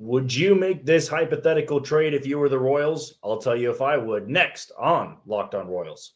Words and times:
Would 0.00 0.32
you 0.32 0.54
make 0.54 0.86
this 0.86 1.08
hypothetical 1.08 1.80
trade 1.80 2.14
if 2.14 2.24
you 2.24 2.38
were 2.38 2.48
the 2.48 2.58
Royals? 2.58 3.18
I'll 3.24 3.38
tell 3.38 3.56
you 3.56 3.68
if 3.72 3.82
I 3.82 3.96
would. 3.96 4.28
Next 4.28 4.70
on 4.78 5.16
Locked 5.26 5.56
On 5.56 5.66
Royals. 5.66 6.12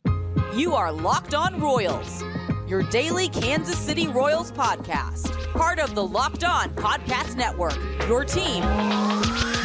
You 0.55 0.75
are 0.75 0.93
Locked 0.93 1.35
On 1.35 1.61
Royals, 1.61 2.23
your 2.69 2.85
daily 2.85 3.29
Kansas 3.29 3.77
City 3.77 4.07
Royals 4.07 4.53
podcast, 4.53 5.53
part 5.55 5.81
of 5.81 5.97
the 5.97 6.07
Locked 6.07 6.45
On 6.45 6.71
Podcast 6.71 7.35
Network, 7.35 7.77
your 8.07 8.25
team 8.25 8.63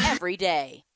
every 0.08 0.36
day. 0.36 0.87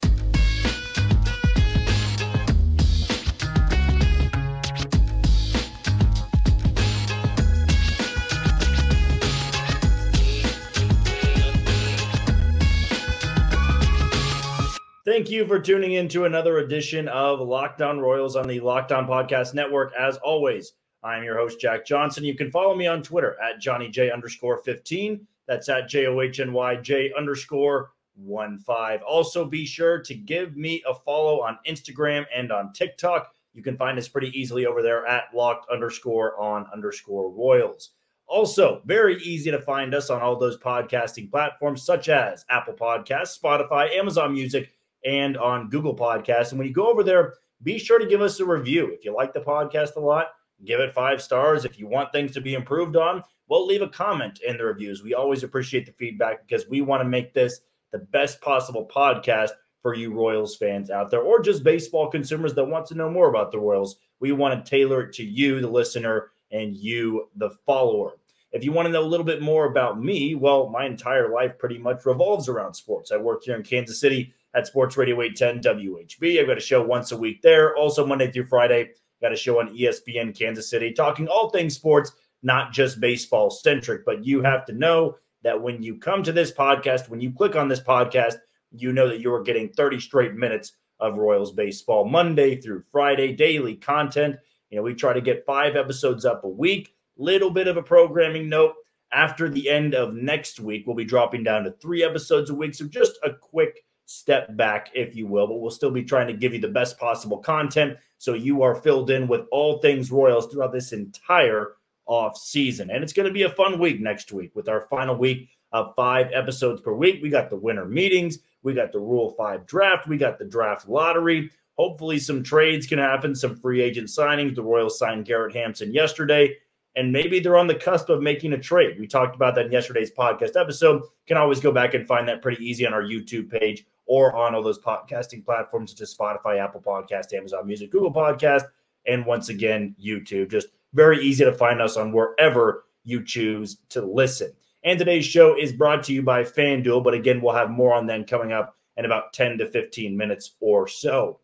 Thank 15.12 15.30
you 15.30 15.46
for 15.46 15.60
tuning 15.60 15.92
in 15.96 16.08
to 16.08 16.24
another 16.24 16.60
edition 16.60 17.10
of 17.10 17.42
Locked 17.42 17.82
On 17.82 18.00
Royals 18.00 18.38
on 18.38 18.48
the 18.48 18.62
Locked 18.62 18.94
On 18.94 19.06
Podcast 19.06 19.54
Network. 19.54 19.92
As 19.94 20.16
always, 20.16 20.72
I'm 21.04 21.26
your 21.26 21.36
host, 21.38 21.60
Jack 21.60 21.86
Johnson. 21.86 22.24
You 22.24 22.34
can 22.34 22.50
follow 22.50 22.78
me 22.78 22.88
on 22.88 23.04
Twitter 23.04 23.36
at 23.42 23.60
Johnny 23.60 23.90
J 23.90 24.10
underscore 24.10 24.60
15. 24.60 25.28
That's 25.48 25.68
at 25.68 25.90
J 25.90 26.06
O 26.06 26.22
H 26.22 26.40
N 26.40 26.54
Y 26.54 26.78
J 26.78 27.12
underscore 27.18 27.92
1 28.16 28.60
5. 28.60 29.02
Also, 29.02 29.44
be 29.44 29.66
sure 29.66 30.00
to 30.00 30.16
give 30.16 30.56
me 30.56 30.82
a 30.88 30.96
follow 30.96 31.42
on 31.42 31.60
Instagram 31.68 32.26
and 32.34 32.50
on 32.50 32.72
TikTok. 32.72 33.34
You 33.54 33.62
can 33.62 33.76
find 33.76 33.98
us 33.98 34.08
pretty 34.08 34.30
easily 34.30 34.66
over 34.66 34.82
there 34.82 35.06
at 35.06 35.26
locked 35.36 35.70
underscore 35.70 36.40
on 36.40 36.68
underscore 36.72 37.30
Royals. 37.32 37.90
Also, 38.28 38.82
very 38.86 39.22
easy 39.24 39.52
to 39.52 39.60
find 39.60 39.94
us 39.94 40.10
on 40.10 40.22
all 40.22 40.38
those 40.38 40.58
podcasting 40.58 41.30
platforms 41.30 41.84
such 41.84 42.08
as 42.08 42.46
Apple 42.50 42.76
Podcasts, 42.76 43.38
Spotify, 43.38 43.94
Amazon 43.94 44.32
Music 44.32 44.70
and 45.06 45.38
on 45.38 45.70
Google 45.70 45.96
Podcasts. 45.96 46.52
And 46.52 46.60
when 46.60 46.68
you 46.68 46.74
go 46.74 46.90
over 46.90 47.04
there, 47.04 47.36
be 47.64 47.78
sure 47.78 48.00
to 48.00 48.06
give 48.06 48.22
us 48.22 48.40
a 48.40 48.46
review. 48.46 48.92
If 48.92 49.06
you 49.06 49.14
like 49.14 49.34
the 49.34 49.42
podcast 49.42 49.96
a 49.96 50.00
lot, 50.00 50.28
give 50.66 50.80
it 50.80 50.94
five 50.94 51.22
stars. 51.22 51.66
If 51.66 51.80
you 51.80 51.88
want 51.88 52.12
things 52.12 52.32
to 52.34 52.42
be 52.42 52.54
improved 52.54 52.96
on, 52.96 53.24
well, 53.48 53.66
leave 53.66 53.82
a 53.82 53.88
comment 53.88 54.40
in 54.46 54.58
the 54.58 54.66
reviews. 54.66 55.04
We 55.04 55.14
always 55.14 55.44
appreciate 55.44 55.86
the 55.86 55.92
feedback 55.94 56.48
because 56.48 56.68
we 56.70 56.82
want 56.82 57.02
to 57.02 57.10
make 57.10 57.34
this 57.34 57.62
the 57.92 58.00
best 58.00 58.42
possible 58.42 58.90
podcast 58.94 59.52
for 59.82 59.96
you 59.96 60.14
Royals 60.14 60.56
fans 60.56 60.90
out 60.90 61.10
there 61.10 61.22
or 61.22 61.42
just 61.42 61.64
baseball 61.64 62.10
consumers 62.10 62.54
that 62.54 62.64
want 62.64 62.86
to 62.88 62.96
know 62.96 63.10
more 63.10 63.30
about 63.30 63.52
the 63.52 63.60
Royals. 63.60 63.98
We 64.20 64.32
want 64.32 64.64
to 64.64 64.70
tailor 64.70 65.04
it 65.04 65.14
to 65.14 65.24
you, 65.24 65.60
the 65.60 65.68
listener, 65.68 66.32
and 66.52 66.76
you, 66.76 67.30
the 67.36 67.50
follower. 67.66 68.18
If 68.52 68.64
you 68.64 68.72
want 68.72 68.86
to 68.88 68.92
know 68.92 69.04
a 69.04 69.08
little 69.08 69.26
bit 69.26 69.42
more 69.42 69.66
about 69.66 70.00
me, 70.00 70.36
well, 70.36 70.70
my 70.70 70.86
entire 70.86 71.30
life 71.30 71.58
pretty 71.58 71.78
much 71.78 72.06
revolves 72.06 72.50
around 72.50 72.74
sports. 72.74 73.12
I 73.12 73.18
work 73.18 73.44
here 73.44 73.56
in 73.56 73.64
Kansas 73.64 74.00
City 74.00 74.34
at 74.54 74.68
Sports 74.68 74.98
Radio 74.98 75.22
810 75.22 75.76
WHB. 75.78 76.40
I've 76.40 76.48
got 76.48 76.58
a 76.58 76.62
show 76.62 76.82
once 76.84 77.12
a 77.12 77.18
week 77.18 77.42
there. 77.42 77.76
Also, 77.76 78.06
Monday 78.06 78.32
through 78.32 78.46
Friday, 78.46 78.90
got 79.22 79.34
a 79.34 79.38
show 79.38 79.60
on 79.60 79.76
ESPN 79.76 80.38
Kansas 80.38 80.70
City 80.70 80.92
talking 80.92 81.28
all 81.28 81.50
things 81.50 81.76
sports, 81.76 82.12
not 82.44 82.72
just 82.72 83.00
baseball 83.00 83.50
centric. 83.50 84.06
But 84.06 84.26
you 84.26 84.42
have 84.42 84.66
to 84.66 84.74
know 84.74 85.16
that 85.44 85.62
when 85.62 85.82
you 85.82 85.98
come 85.98 86.24
to 86.24 86.32
this 86.32 86.52
podcast, 86.52 87.10
when 87.10 87.22
you 87.22 87.32
click 87.32 87.56
on 87.56 87.68
this 87.68 87.82
podcast, 87.82 88.36
you 88.72 88.94
know 88.94 89.08
that 89.08 89.20
you 89.20 89.34
are 89.34 89.44
getting 89.44 89.70
30 89.70 90.00
straight 90.00 90.36
minutes 90.36 90.74
of 91.00 91.18
Royals 91.18 91.52
baseball 91.52 92.06
Monday 92.06 92.60
through 92.60 92.84
Friday, 92.92 93.34
daily 93.34 93.76
content. 93.76 94.36
You 94.70 94.78
know, 94.78 94.84
we 94.84 94.94
try 94.94 95.14
to 95.14 95.22
get 95.22 95.46
five 95.46 95.76
episodes 95.76 96.26
up 96.26 96.44
a 96.44 96.50
week. 96.50 96.94
Little 97.18 97.50
bit 97.50 97.68
of 97.68 97.78
a 97.78 97.84
programming 97.84 98.48
note. 98.48 98.76
After 99.14 99.50
the 99.50 99.70
end 99.70 99.94
of 99.94 100.14
next 100.14 100.62
week, 100.62 100.88
we'll 100.88 100.96
be 100.96 101.04
dropping 101.04 101.44
down 101.44 101.64
to 101.66 101.72
three 101.72 102.02
episodes 102.02 102.50
a 102.50 102.56
week. 102.56 102.74
So 102.74 102.86
just 102.86 103.20
a 103.24 103.34
quick 103.34 103.84
step 104.12 104.56
back, 104.58 104.90
if 104.94 105.16
you 105.16 105.28
will, 105.28 105.48
but 105.48 105.60
we'll 105.60 105.72
still 105.72 105.92
be 105.92 106.04
trying 106.04 106.28
to 106.28 106.34
give 106.34 106.54
you 106.54 106.60
the 106.60 106.68
best 106.68 106.98
possible 106.98 107.38
content 107.38 107.98
so 108.18 108.34
you 108.34 108.62
are 108.62 108.76
filled 108.76 109.10
in 109.10 109.28
with 109.28 109.42
all 109.52 109.80
things 109.80 110.12
Royals 110.12 110.48
throughout 110.48 110.72
this 110.72 110.94
entire 110.94 111.74
off 112.06 112.38
season. 112.38 112.92
And 112.92 113.04
it's 113.04 113.14
going 113.14 113.28
to 113.28 113.34
be 113.34 113.44
a 113.44 113.50
fun 113.50 113.80
week 113.80 114.00
next 114.00 114.32
week 114.32 114.56
with 114.56 114.68
our 114.68 114.82
final 114.90 115.16
week 115.16 115.50
of 115.72 115.94
five 115.96 116.28
episodes 116.34 116.82
per 116.82 116.94
week. 116.94 117.22
We 117.22 117.30
got 117.30 117.50
the 117.50 117.56
winter 117.56 117.86
meetings, 117.86 118.40
we 118.64 118.74
got 118.74 118.92
the 118.92 119.00
Rule 119.00 119.32
5 119.32 119.66
draft, 119.66 120.08
we 120.08 120.18
got 120.18 120.38
the 120.38 120.46
draft 120.46 120.88
lottery. 120.88 121.50
Hopefully, 121.78 122.20
some 122.20 122.44
trades 122.44 122.86
can 122.86 123.00
happen, 123.00 123.34
some 123.34 123.56
free 123.56 123.82
agent 123.82 124.10
signings. 124.10 124.56
The 124.56 124.64
Royals 124.64 125.00
signed 125.00 125.26
Garrett 125.26 125.56
Hampson 125.56 125.94
yesterday 125.94 126.58
and 126.96 127.12
maybe 127.12 127.40
they're 127.40 127.58
on 127.58 127.68
the 127.68 127.76
cusp 127.76 128.10
of 128.10 128.22
making 128.22 128.54
a 128.54 128.58
trade. 128.58 129.00
We 129.00 129.08
talked 129.08 129.36
about 129.36 129.56
that 129.56 129.68
in 129.68 129.72
yesterday's 129.72 130.12
podcast 130.12 130.60
episode. 130.60 131.02
You 131.02 131.10
can 131.28 131.38
always 131.38 131.60
go 131.60 131.72
back 131.72 131.94
and 131.94 132.08
find 132.08 132.28
that 132.28 132.42
pretty 132.42 132.64
easy 132.64 132.86
on 132.86 132.94
our 132.94 133.04
YouTube 133.04 133.50
page 133.50 133.86
or 134.06 134.36
on 134.36 134.54
all 134.54 134.64
those 134.64 134.80
podcasting 134.80 135.46
platforms 135.46 135.92
such 135.92 136.02
as 136.02 136.16
Spotify, 136.16 136.60
Apple 136.60 136.82
Podcast, 136.82 137.34
Amazon 137.34 137.66
Music, 137.66 137.92
Google 137.92 138.14
Podcast, 138.14 138.64
and 139.08 139.26
once 139.26 139.50
again, 139.50 139.96
YouTube. 140.04 140.52
Just 140.52 140.68
very 140.94 141.24
easy 141.24 141.46
to 141.46 141.54
find 141.54 141.82
us 141.82 141.98
on 141.98 142.12
wherever 142.12 142.86
you 143.04 143.24
choose 143.24 143.78
to 143.90 144.02
listen. 144.02 144.52
And 144.84 144.98
today's 144.98 145.26
show 145.26 145.58
is 145.58 145.72
brought 145.72 146.04
to 146.06 146.14
you 146.14 146.24
by 146.24 146.44
FanDuel, 146.44 147.04
but 147.04 147.14
again, 147.14 147.42
we'll 147.42 147.54
have 147.54 147.70
more 147.70 147.94
on 147.94 148.08
them 148.08 148.26
coming 148.26 148.52
up 148.52 148.76
in 148.98 149.06
about 149.06 149.34
10 149.34 149.60
to 149.60 149.68
15 149.68 150.18
minutes 150.18 150.56
or 150.60 150.88
so. 150.88 151.40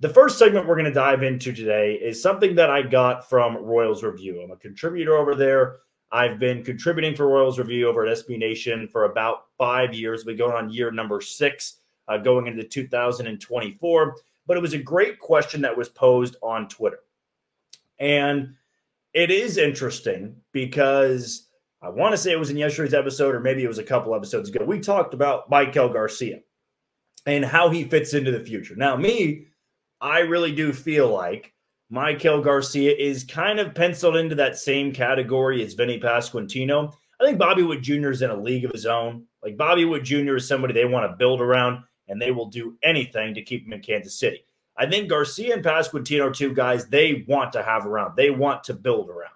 The 0.00 0.08
first 0.08 0.38
segment 0.38 0.68
we're 0.68 0.76
going 0.76 0.84
to 0.84 0.92
dive 0.92 1.24
into 1.24 1.52
today 1.52 1.94
is 1.94 2.22
something 2.22 2.54
that 2.54 2.70
I 2.70 2.82
got 2.82 3.28
from 3.28 3.56
Royals 3.56 4.04
Review. 4.04 4.40
I'm 4.40 4.52
a 4.52 4.56
contributor 4.56 5.16
over 5.16 5.34
there. 5.34 5.78
I've 6.12 6.38
been 6.38 6.62
contributing 6.62 7.16
for 7.16 7.26
Royals 7.26 7.58
Review 7.58 7.88
over 7.88 8.06
at 8.06 8.16
SB 8.16 8.38
Nation 8.38 8.86
for 8.86 9.06
about 9.06 9.46
five 9.58 9.92
years. 9.92 10.24
We're 10.24 10.36
going 10.36 10.54
on 10.54 10.70
year 10.70 10.92
number 10.92 11.20
six, 11.20 11.80
uh, 12.06 12.16
going 12.16 12.46
into 12.46 12.62
2024. 12.62 14.14
But 14.46 14.56
it 14.56 14.60
was 14.60 14.72
a 14.72 14.78
great 14.78 15.18
question 15.18 15.60
that 15.62 15.76
was 15.76 15.88
posed 15.88 16.36
on 16.44 16.68
Twitter. 16.68 17.00
And 17.98 18.54
it 19.14 19.32
is 19.32 19.58
interesting 19.58 20.36
because 20.52 21.48
I 21.82 21.88
want 21.88 22.12
to 22.12 22.18
say 22.18 22.30
it 22.30 22.38
was 22.38 22.50
in 22.50 22.56
yesterday's 22.56 22.94
episode, 22.94 23.34
or 23.34 23.40
maybe 23.40 23.64
it 23.64 23.68
was 23.68 23.78
a 23.78 23.84
couple 23.84 24.14
episodes 24.14 24.48
ago. 24.48 24.64
We 24.64 24.78
talked 24.78 25.12
about 25.12 25.50
Maikel 25.50 25.92
Garcia 25.92 26.38
and 27.26 27.44
how 27.44 27.68
he 27.68 27.82
fits 27.82 28.14
into 28.14 28.30
the 28.30 28.40
future. 28.40 28.76
Now, 28.76 28.96
me, 28.96 29.47
I 30.00 30.20
really 30.20 30.52
do 30.52 30.72
feel 30.72 31.08
like 31.08 31.52
Maikel 31.92 32.44
Garcia 32.44 32.94
is 32.94 33.24
kind 33.24 33.58
of 33.58 33.74
penciled 33.74 34.16
into 34.16 34.34
that 34.34 34.58
same 34.58 34.92
category 34.92 35.64
as 35.64 35.74
Vinny 35.74 35.98
Pasquantino. 35.98 36.92
I 37.20 37.24
think 37.24 37.38
Bobby 37.38 37.62
Witt 37.62 37.82
Jr. 37.82 38.10
is 38.10 38.22
in 38.22 38.30
a 38.30 38.40
league 38.40 38.64
of 38.64 38.72
his 38.72 38.86
own. 38.86 39.24
Like 39.42 39.56
Bobby 39.56 39.84
Witt 39.84 40.04
Jr. 40.04 40.36
is 40.36 40.46
somebody 40.46 40.74
they 40.74 40.84
want 40.84 41.10
to 41.10 41.16
build 41.16 41.40
around, 41.40 41.82
and 42.06 42.20
they 42.20 42.30
will 42.30 42.46
do 42.46 42.76
anything 42.82 43.34
to 43.34 43.42
keep 43.42 43.66
him 43.66 43.72
in 43.72 43.80
Kansas 43.80 44.18
City. 44.18 44.44
I 44.76 44.88
think 44.88 45.08
Garcia 45.08 45.54
and 45.54 45.64
Pasquantino 45.64 46.28
are 46.28 46.30
two 46.30 46.54
guys 46.54 46.86
they 46.86 47.24
want 47.26 47.52
to 47.54 47.62
have 47.62 47.84
around. 47.86 48.16
They 48.16 48.30
want 48.30 48.62
to 48.64 48.74
build 48.74 49.08
around. 49.10 49.32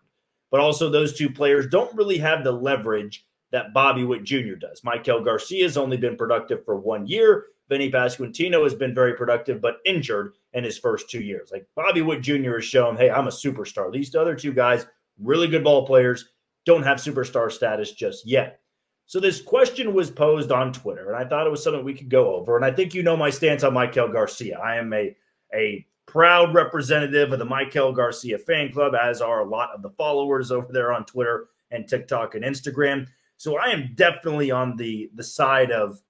But 0.50 0.60
also, 0.60 0.90
those 0.90 1.16
two 1.16 1.30
players 1.30 1.66
don't 1.66 1.96
really 1.96 2.18
have 2.18 2.44
the 2.44 2.52
leverage 2.52 3.26
that 3.50 3.72
Bobby 3.72 4.04
Witt 4.04 4.24
Jr. 4.24 4.54
does. 4.54 4.82
Maikel 4.82 5.24
Garcia 5.24 5.64
has 5.64 5.76
only 5.76 5.96
been 5.96 6.16
productive 6.16 6.64
for 6.64 6.76
one 6.76 7.06
year. 7.06 7.46
Vinny 7.72 7.90
Pasquantino 7.90 8.62
has 8.64 8.74
been 8.74 8.94
very 8.94 9.14
productive, 9.14 9.62
but 9.62 9.78
injured 9.86 10.34
in 10.52 10.62
his 10.62 10.76
first 10.76 11.08
two 11.08 11.22
years. 11.22 11.48
Like 11.50 11.66
Bobby 11.74 12.02
Witt 12.02 12.20
Jr. 12.20 12.56
has 12.56 12.66
shown, 12.66 12.98
hey, 12.98 13.08
I'm 13.10 13.28
a 13.28 13.30
superstar. 13.30 13.90
These 13.90 14.14
other 14.14 14.34
two 14.34 14.52
guys, 14.52 14.86
really 15.18 15.48
good 15.48 15.64
ball 15.64 15.86
players, 15.86 16.28
don't 16.66 16.82
have 16.82 16.98
superstar 16.98 17.50
status 17.50 17.92
just 17.92 18.26
yet. 18.26 18.60
So 19.06 19.20
this 19.20 19.40
question 19.40 19.94
was 19.94 20.10
posed 20.10 20.52
on 20.52 20.74
Twitter, 20.74 21.10
and 21.10 21.16
I 21.16 21.26
thought 21.26 21.46
it 21.46 21.50
was 21.50 21.64
something 21.64 21.82
we 21.82 21.94
could 21.94 22.10
go 22.10 22.34
over. 22.34 22.56
And 22.56 22.64
I 22.64 22.70
think 22.70 22.92
you 22.92 23.02
know 23.02 23.16
my 23.16 23.30
stance 23.30 23.64
on 23.64 23.72
Maikel 23.72 24.12
Garcia. 24.12 24.58
I 24.58 24.76
am 24.76 24.92
a 24.92 25.16
a 25.54 25.86
proud 26.04 26.54
representative 26.54 27.32
of 27.32 27.38
the 27.38 27.46
Maikel 27.46 27.96
Garcia 27.96 28.36
fan 28.36 28.70
club, 28.70 28.92
as 28.94 29.22
are 29.22 29.40
a 29.40 29.48
lot 29.48 29.70
of 29.74 29.80
the 29.80 29.90
followers 29.90 30.50
over 30.52 30.70
there 30.70 30.92
on 30.92 31.06
Twitter 31.06 31.46
and 31.70 31.88
TikTok 31.88 32.34
and 32.34 32.44
Instagram. 32.44 33.06
So 33.38 33.56
I 33.56 33.68
am 33.68 33.92
definitely 33.94 34.50
on 34.50 34.76
the 34.76 35.10
the 35.14 35.24
side 35.24 35.70
of 35.72 36.02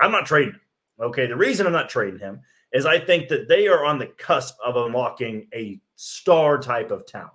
I'm 0.00 0.10
not 0.10 0.26
trading. 0.26 0.58
Okay. 1.00 1.26
The 1.26 1.36
reason 1.36 1.66
I'm 1.66 1.72
not 1.72 1.88
trading 1.88 2.18
him 2.20 2.40
is 2.72 2.86
I 2.86 2.98
think 2.98 3.28
that 3.28 3.48
they 3.48 3.68
are 3.68 3.84
on 3.84 3.98
the 3.98 4.06
cusp 4.06 4.56
of 4.64 4.76
unlocking 4.76 5.48
a 5.54 5.80
star 5.94 6.58
type 6.58 6.90
of 6.90 7.06
talent. 7.06 7.32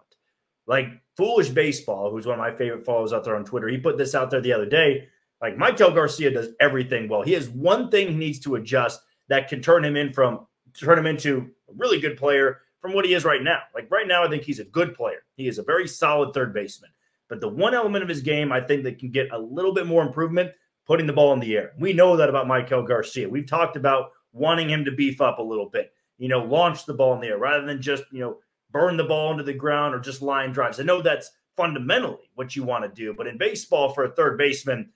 Like 0.68 0.88
Foolish 1.18 1.50
Baseball, 1.50 2.12
who's 2.12 2.26
one 2.26 2.40
of 2.40 2.40
my 2.40 2.56
favorite 2.56 2.86
followers 2.86 3.14
out 3.14 3.24
there 3.24 3.36
on 3.36 3.46
Twitter, 3.46 3.68
he 3.68 3.78
put 3.78 3.98
this 3.98 4.16
out 4.16 4.30
there 4.30 4.42
the 4.42 4.54
other 4.54 4.66
day. 4.66 5.08
Like 5.42 5.58
Maikel 5.58 5.94
Garcia 5.94 6.32
does 6.32 6.50
everything 6.60 7.10
well. 7.10 7.24
He 7.24 7.34
has 7.34 7.50
one 7.50 7.90
thing 7.90 8.10
he 8.10 8.16
needs 8.16 8.40
to 8.42 8.56
adjust 8.56 9.02
that 9.28 9.48
can 9.48 9.62
turn 9.62 9.84
him 9.84 9.96
in 9.96 10.14
from 10.14 10.46
turn 10.74 10.98
him 10.98 11.08
into 11.08 11.50
a 11.70 11.74
really 11.76 12.00
good 12.00 12.18
player 12.18 12.62
from 12.80 12.94
what 12.94 13.06
he 13.06 13.14
is 13.14 13.26
right 13.26 13.42
now. 13.42 13.60
Like 13.74 13.90
right 13.90 14.08
now, 14.08 14.24
I 14.24 14.30
think 14.30 14.44
he's 14.44 14.60
a 14.60 14.66
good 14.66 14.94
player. 14.94 15.24
He 15.36 15.48
is 15.48 15.58
a 15.58 15.64
very 15.64 15.88
solid 15.88 16.34
third 16.34 16.54
baseman. 16.54 16.92
But 17.28 17.42
the 17.42 17.50
one 17.50 17.74
element 17.74 18.04
of 18.04 18.10
his 18.10 18.22
game 18.22 18.52
I 18.52 18.62
think 18.62 18.84
that 18.84 19.00
can 19.00 19.10
get 19.10 19.32
a 19.32 19.40
little 19.40 19.74
bit 19.74 19.88
more 19.88 20.04
improvement 20.04 20.52
putting 20.86 21.08
the 21.08 21.14
ball 21.14 21.34
in 21.34 21.40
the 21.40 21.56
air. 21.56 21.72
We 21.80 21.94
know 21.94 22.18
that 22.18 22.30
about 22.30 22.48
Maikel 22.48 22.88
Garcia. 22.88 23.30
We've 23.30 23.48
talked 23.48 23.76
about 23.76 24.12
wanting 24.34 24.70
him 24.70 24.86
to 24.86 24.92
beef 24.92 25.22
up 25.22 25.40
a 25.40 25.44
little 25.44 25.70
bit, 25.70 25.94
you 26.18 26.28
know, 26.28 26.44
launch 26.44 26.86
the 26.86 26.94
ball 26.94 27.14
in 27.14 27.22
the 27.22 27.28
air 27.28 27.38
rather 27.38 27.66
than 27.66 27.82
just, 27.82 28.04
you 28.12 28.20
know, 28.20 28.40
burn 28.72 28.98
the 28.98 29.04
ball 29.04 29.32
into 29.32 29.44
the 29.44 29.54
ground 29.54 29.94
or 29.94 30.00
just 30.00 30.22
line 30.22 30.52
drives. 30.52 30.80
I 30.80 30.84
know 30.84 31.02
that's 31.02 31.32
fundamentally 31.58 32.30
what 32.36 32.56
you 32.56 32.64
want 32.64 32.84
to 32.84 32.90
do, 32.90 33.14
but 33.14 33.28
in 33.28 33.38
baseball 33.38 33.94
for 33.94 34.06
a 34.06 34.12
third 34.12 34.38
baseman, 34.38 34.90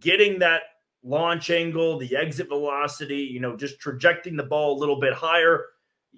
getting 0.00 0.38
that 0.38 0.62
launch 1.02 1.50
angle, 1.50 1.98
the 1.98 2.16
exit 2.16 2.48
velocity, 2.48 3.18
you 3.18 3.40
know, 3.40 3.56
just 3.56 3.78
trajecting 3.78 4.36
the 4.36 4.42
ball 4.42 4.76
a 4.76 4.80
little 4.80 4.98
bit 4.98 5.12
higher, 5.12 5.66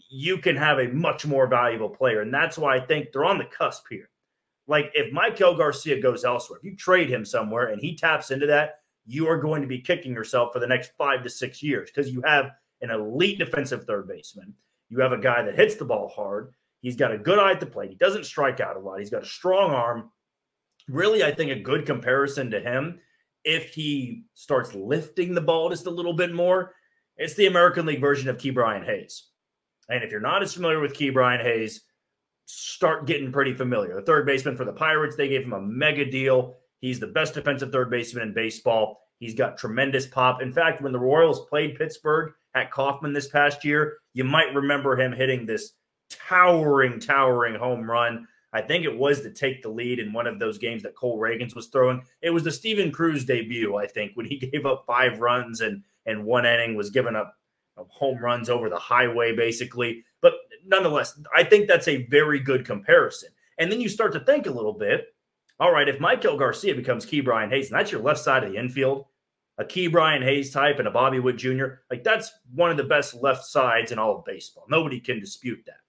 you 0.09 0.39
can 0.39 0.57
have 0.57 0.79
a 0.79 0.89
much 0.89 1.27
more 1.27 1.47
valuable 1.47 1.89
player. 1.89 2.21
And 2.23 2.33
that's 2.33 2.57
why 2.57 2.77
I 2.77 2.81
think 2.81 3.13
they're 3.13 3.25
on 3.25 3.39
the 3.39 3.45
cusp 3.45 3.85
here. 3.91 4.09
Like 4.67 4.93
if 4.95 5.13
Maikel 5.13 5.59
Garcia 5.59 6.01
goes 6.01 6.25
elsewhere, 6.25 6.59
if 6.59 6.65
you 6.65 6.77
trade 6.77 7.11
him 7.11 7.25
somewhere 7.25 7.69
and 7.69 7.81
he 7.81 7.97
taps 7.97 8.31
into 8.31 8.47
that, 8.47 8.80
you 9.07 9.27
are 9.29 9.39
going 9.39 9.63
to 9.63 9.69
be 9.69 9.81
kicking 9.81 10.13
yourself 10.13 10.53
for 10.53 10.59
the 10.59 10.67
next 10.67 10.93
five 10.97 11.23
to 11.23 11.31
six 11.31 11.63
years 11.63 11.91
because 11.91 12.11
you 12.11 12.23
have 12.23 12.51
an 12.81 12.91
elite 12.91 13.39
defensive 13.39 13.85
third 13.85 14.09
baseman. 14.09 14.55
You 14.89 15.01
have 15.01 15.13
a 15.13 15.19
guy 15.19 15.43
that 15.43 15.55
hits 15.55 15.77
the 15.77 15.85
ball 15.85 16.09
hard. 16.09 16.53
He's 16.81 16.97
got 16.97 17.13
a 17.13 17.19
good 17.19 17.39
eye 17.39 17.53
at 17.53 17.61
the 17.61 17.67
plate. 17.67 17.91
He 17.91 17.97
doesn't 17.97 18.25
strike 18.25 18.61
out 18.61 18.77
a 18.77 18.81
lot. 18.81 18.99
He's 18.99 19.11
got 19.11 19.23
a 19.23 19.27
strong 19.27 19.71
arm. 19.71 20.11
Really, 20.89 21.23
I 21.23 21.33
think 21.33 21.51
a 21.51 21.61
good 21.61 21.87
comparison 21.87 22.51
to 22.51 22.61
him 22.61 23.01
if 23.45 23.73
he 23.75 24.25
starts 24.35 24.75
lifting 24.75 25.35
the 25.35 25.41
ball 25.41 25.71
just 25.71 25.87
a 25.87 25.91
little 25.91 26.13
bit 26.13 26.35
more, 26.35 26.75
it's 27.17 27.35
the 27.35 27.47
American 27.47 27.87
League 27.87 28.01
version 28.01 28.29
of 28.29 28.39
Ke'Bryan 28.39 28.85
Hayes. 28.85 29.29
And 29.89 30.05
if 30.05 30.11
you're 30.11 30.21
not 30.21 30.43
as 30.43 30.55
familiar 30.55 30.81
with 30.81 30.95
Ke'Bryan 30.95 31.43
Hayes, 31.43 31.83
start 32.47 33.07
getting 33.07 33.33
pretty 33.33 33.55
familiar. 33.55 33.95
The 33.95 34.03
third 34.03 34.27
baseman 34.27 34.57
for 34.57 34.65
the 34.65 34.73
Pirates, 34.73 35.17
they 35.17 35.29
gave 35.29 35.45
him 35.45 35.53
a 35.53 35.61
mega 35.61 36.05
deal. 36.05 36.57
He's 36.81 37.01
the 37.01 37.07
best 37.07 37.35
defensive 37.35 37.73
third 37.73 37.91
baseman 37.91 38.29
in 38.29 38.35
baseball. 38.35 39.01
He's 39.19 39.35
got 39.35 39.59
tremendous 39.59 40.07
pop. 40.07 40.41
In 40.41 40.53
fact, 40.53 40.83
when 40.83 40.93
the 40.93 40.99
Royals 40.99 41.47
played 41.47 41.77
Pittsburgh 41.77 42.33
at 42.55 42.71
Kauffman 42.71 43.13
this 43.13 43.29
past 43.29 43.65
year, 43.65 43.99
you 44.15 44.25
might 44.25 44.55
remember 44.55 44.99
him 44.99 45.13
hitting 45.13 45.47
this 45.47 45.73
towering, 46.09 46.99
towering 46.99 47.55
home 47.55 47.89
run 47.89 48.27
I 48.53 48.61
think 48.61 48.85
it 48.85 48.97
was 48.97 49.21
to 49.23 49.31
take 49.31 49.63
the 49.63 49.69
lead 49.69 49.99
in 49.99 50.13
one 50.13 50.27
of 50.27 50.39
those 50.39 50.59
games 50.59 50.83
that 50.83 50.97
Cole 50.97 51.19
Ragans 51.19 51.55
was 51.55 51.69
throwing. 51.69 52.03
It 52.21 52.31
was 52.31 52.43
the 52.43 52.51
Steven 52.51 52.91
Cruz 52.91 53.25
debut, 53.25 53.77
I 53.77 53.87
think, 53.87 54.13
when 54.15 54.27
he 54.27 54.39
gave 54.53 54.67
up 54.67 54.85
five 54.87 55.21
runs 55.21 55.61
and 55.61 55.83
and 56.07 56.25
one 56.25 56.47
inning 56.47 56.77
was 56.77 56.91
giving 56.91 57.15
up 57.15 57.37
home 57.77 58.19
runs 58.19 58.49
over 58.49 58.69
the 58.69 58.79
highway, 58.79 59.37
basically. 59.37 60.03
But 60.23 60.35
nonetheless, 60.67 61.19
I 61.35 61.45
think 61.45 61.69
that's 61.69 61.89
a 61.89 62.07
very 62.07 62.41
good 62.41 62.65
comparison. 62.65 63.29
And 63.59 63.71
then 63.71 63.81
you 63.81 63.89
start 63.89 64.13
to 64.15 64.21
think 64.21 64.47
a 64.47 64.51
little 64.51 64.73
bit. 64.73 65.15
All 65.61 65.73
right, 65.73 65.91
if 65.91 65.99
Maikel 65.99 66.39
Garcia 66.39 66.75
becomes 66.75 67.05
Ke'Bryan 67.05 67.51
Hayes, 67.51 67.71
and 67.71 67.79
that's 67.79 67.93
your 67.93 68.01
left 68.01 68.21
side 68.21 68.43
of 68.43 68.51
the 68.51 68.59
infield, 68.59 69.05
a 69.59 69.65
Ke'Bryan 69.65 70.25
Hayes 70.25 70.51
type 70.51 70.79
and 70.79 70.89
a 70.89 70.91
Bobby 70.91 71.21
Witt 71.21 71.37
Jr., 71.37 71.67
like 71.91 72.03
that's 72.03 72.33
one 72.55 72.71
of 72.71 72.79
the 72.79 72.85
best 72.85 73.15
left 73.15 73.45
sides 73.45 73.93
in 73.93 73.99
all 73.99 74.17
of 74.17 74.25
baseball. 74.25 74.65
Nobody 74.71 74.99
can 74.99 75.21
dispute 75.21 75.61
that. 75.67 75.81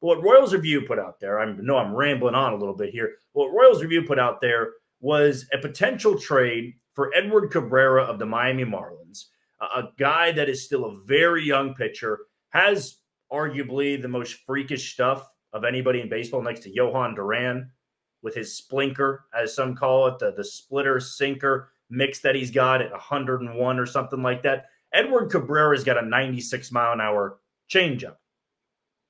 But 0.00 0.06
what 0.06 0.22
Royals 0.22 0.54
Review 0.54 0.82
put 0.82 1.00
out 1.00 1.18
there, 1.18 1.40
I 1.40 1.52
know 1.52 1.76
I'm 1.76 1.92
rambling 1.92 2.36
on 2.36 2.52
a 2.52 2.56
little 2.56 2.76
bit 2.76 2.90
here. 2.90 3.16
What 3.32 3.52
Royals 3.52 3.82
Review 3.82 4.04
put 4.04 4.20
out 4.20 4.40
there 4.40 4.74
was 5.00 5.44
a 5.52 5.58
potential 5.58 6.16
trade 6.16 6.74
for 6.92 7.12
Edward 7.12 7.50
Cabrera 7.50 8.04
of 8.04 8.20
the 8.20 8.26
Miami 8.26 8.64
Marlins, 8.64 9.24
a 9.60 9.84
guy 9.98 10.30
that 10.32 10.48
is 10.48 10.64
still 10.64 10.84
a 10.84 10.98
very 11.04 11.44
young 11.44 11.74
pitcher, 11.74 12.20
has 12.50 12.98
arguably 13.32 14.00
the 14.00 14.06
most 14.06 14.34
freakish 14.46 14.92
stuff 14.92 15.28
of 15.52 15.64
anybody 15.64 16.00
in 16.00 16.08
baseball 16.08 16.42
next 16.42 16.60
to 16.60 16.72
Jhoan 16.72 17.16
Duran 17.16 17.72
with 18.22 18.34
his 18.34 18.60
splinker, 18.60 19.20
as 19.38 19.54
some 19.54 19.74
call 19.74 20.06
it, 20.08 20.18
the, 20.18 20.32
the 20.32 20.44
splitter 20.44 21.00
sinker 21.00 21.70
mix 21.90 22.20
that 22.20 22.34
he's 22.34 22.50
got 22.50 22.82
at 22.82 22.90
101 22.90 23.78
or 23.78 23.86
something 23.86 24.22
like 24.22 24.42
that. 24.42 24.66
Edward 24.92 25.30
Cabrera's 25.30 25.84
got 25.84 26.02
a 26.02 26.06
96 26.06 26.72
mile 26.72 26.92
an 26.92 27.00
hour 27.00 27.38
changeup. 27.70 28.16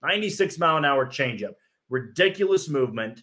96 0.03 0.59
mile 0.59 0.77
an 0.77 0.85
hour 0.85 1.07
changeup, 1.07 1.55
ridiculous 1.89 2.69
movement. 2.69 3.23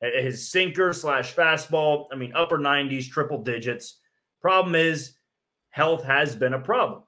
His 0.00 0.50
sinker 0.50 0.92
slash 0.92 1.34
fastball, 1.34 2.06
I 2.12 2.16
mean, 2.16 2.32
upper 2.34 2.58
90s, 2.58 3.08
triple 3.08 3.42
digits. 3.42 4.00
Problem 4.40 4.74
is, 4.74 5.14
health 5.70 6.02
has 6.04 6.34
been 6.34 6.54
a 6.54 6.58
problem. 6.58 7.04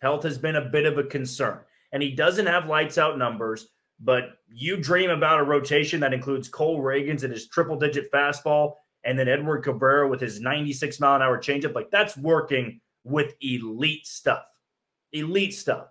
Health 0.00 0.22
has 0.22 0.38
been 0.38 0.56
a 0.56 0.70
bit 0.70 0.86
of 0.86 0.96
a 0.96 1.04
concern. 1.04 1.60
And 1.92 2.02
he 2.02 2.12
doesn't 2.12 2.46
have 2.46 2.66
lights 2.68 2.96
out 2.96 3.18
numbers, 3.18 3.68
but 4.02 4.38
you 4.52 4.76
dream 4.76 5.10
about 5.10 5.40
a 5.40 5.44
rotation 5.44 6.00
that 6.00 6.12
includes 6.12 6.48
Cole 6.48 6.82
Ragans 6.82 7.22
and 7.22 7.32
his 7.32 7.48
triple 7.48 7.76
digit 7.76 8.10
fastball, 8.12 8.74
and 9.04 9.18
then 9.18 9.28
Edward 9.28 9.62
Cabrera 9.62 10.08
with 10.08 10.20
his 10.20 10.40
96 10.40 11.00
mile 11.00 11.16
an 11.16 11.22
hour 11.22 11.38
changeup. 11.38 11.74
Like 11.74 11.90
that's 11.90 12.16
working 12.16 12.80
with 13.04 13.34
elite 13.40 14.06
stuff. 14.06 14.44
Elite 15.12 15.54
stuff. 15.54 15.88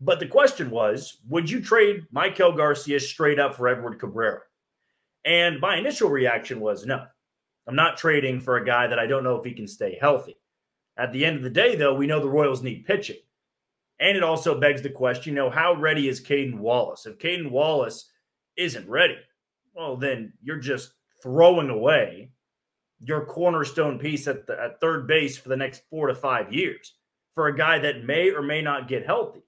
But 0.00 0.20
the 0.20 0.26
question 0.26 0.70
was, 0.70 1.18
would 1.28 1.50
you 1.50 1.60
trade 1.60 2.06
Maikel 2.14 2.56
Garcia 2.56 2.98
straight 2.98 3.38
up 3.38 3.54
for 3.54 3.68
Edward 3.68 3.98
Cabrera? 3.98 4.40
And 5.24 5.60
my 5.60 5.76
initial 5.76 6.08
reaction 6.08 6.60
was 6.60 6.86
no. 6.86 7.04
I'm 7.66 7.76
not 7.76 7.98
trading 7.98 8.40
for 8.40 8.56
a 8.56 8.64
guy 8.64 8.86
that 8.86 8.98
I 8.98 9.06
don't 9.06 9.22
know 9.22 9.36
if 9.36 9.44
he 9.44 9.52
can 9.52 9.68
stay 9.68 9.98
healthy. 10.00 10.36
At 10.96 11.12
the 11.12 11.24
end 11.24 11.36
of 11.36 11.42
the 11.42 11.50
day, 11.50 11.76
though, 11.76 11.94
we 11.94 12.06
know 12.06 12.20
the 12.20 12.28
Royals 12.28 12.62
need 12.62 12.86
pitching. 12.86 13.18
And 14.00 14.16
it 14.16 14.22
also 14.22 14.58
begs 14.58 14.82
the 14.82 14.90
question, 14.90 15.34
you 15.34 15.36
know, 15.36 15.50
how 15.50 15.74
ready 15.74 16.08
is 16.08 16.20
Cayden 16.20 16.58
Wallace? 16.58 17.06
If 17.06 17.18
Cayden 17.18 17.50
Wallace 17.50 18.10
isn't 18.56 18.88
ready, 18.88 19.18
well, 19.74 19.96
then 19.96 20.32
you're 20.42 20.58
just 20.58 20.92
throwing 21.22 21.68
away 21.68 22.32
your 22.98 23.26
cornerstone 23.26 23.98
piece 23.98 24.26
at, 24.26 24.46
the, 24.46 24.58
at 24.60 24.80
third 24.80 25.06
base 25.06 25.36
for 25.36 25.50
the 25.50 25.56
next 25.56 25.82
four 25.90 26.06
to 26.06 26.14
five 26.14 26.52
years 26.52 26.94
for 27.34 27.46
a 27.46 27.56
guy 27.56 27.78
that 27.78 28.04
may 28.04 28.30
or 28.30 28.42
may 28.42 28.62
not 28.62 28.88
get 28.88 29.06
healthy. 29.06 29.42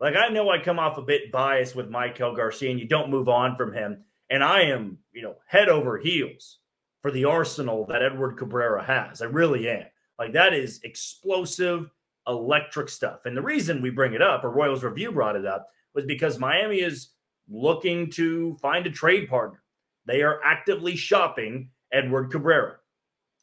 Like 0.00 0.16
I 0.16 0.28
know 0.28 0.50
I 0.50 0.58
come 0.58 0.78
off 0.78 0.98
a 0.98 1.02
bit 1.02 1.30
biased 1.30 1.76
with 1.76 1.90
Maikel 1.90 2.36
Garcia, 2.36 2.70
and 2.70 2.80
you 2.80 2.88
don't 2.88 3.10
move 3.10 3.28
on 3.28 3.56
from 3.56 3.72
him. 3.72 4.04
And 4.30 4.42
I 4.42 4.62
am, 4.62 4.98
you 5.12 5.22
know, 5.22 5.36
head 5.46 5.68
over 5.68 5.98
heels 5.98 6.58
for 7.02 7.10
the 7.10 7.26
arsenal 7.26 7.86
that 7.86 8.02
Edward 8.02 8.36
Cabrera 8.36 8.82
has. 8.82 9.22
I 9.22 9.26
really 9.26 9.68
am. 9.68 9.84
Like 10.18 10.32
that 10.32 10.54
is 10.54 10.80
explosive, 10.82 11.90
electric 12.26 12.88
stuff. 12.88 13.20
And 13.24 13.36
the 13.36 13.42
reason 13.42 13.82
we 13.82 13.90
bring 13.90 14.14
it 14.14 14.22
up, 14.22 14.44
or 14.44 14.50
Royals 14.50 14.84
Review 14.84 15.12
brought 15.12 15.36
it 15.36 15.46
up, 15.46 15.68
was 15.94 16.04
because 16.04 16.38
Miami 16.38 16.80
is 16.80 17.10
looking 17.48 18.10
to 18.10 18.56
find 18.62 18.86
a 18.86 18.90
trade 18.90 19.28
partner. 19.28 19.62
They 20.06 20.22
are 20.22 20.40
actively 20.44 20.96
shopping 20.96 21.70
Edward 21.92 22.30
Cabrera. 22.30 22.76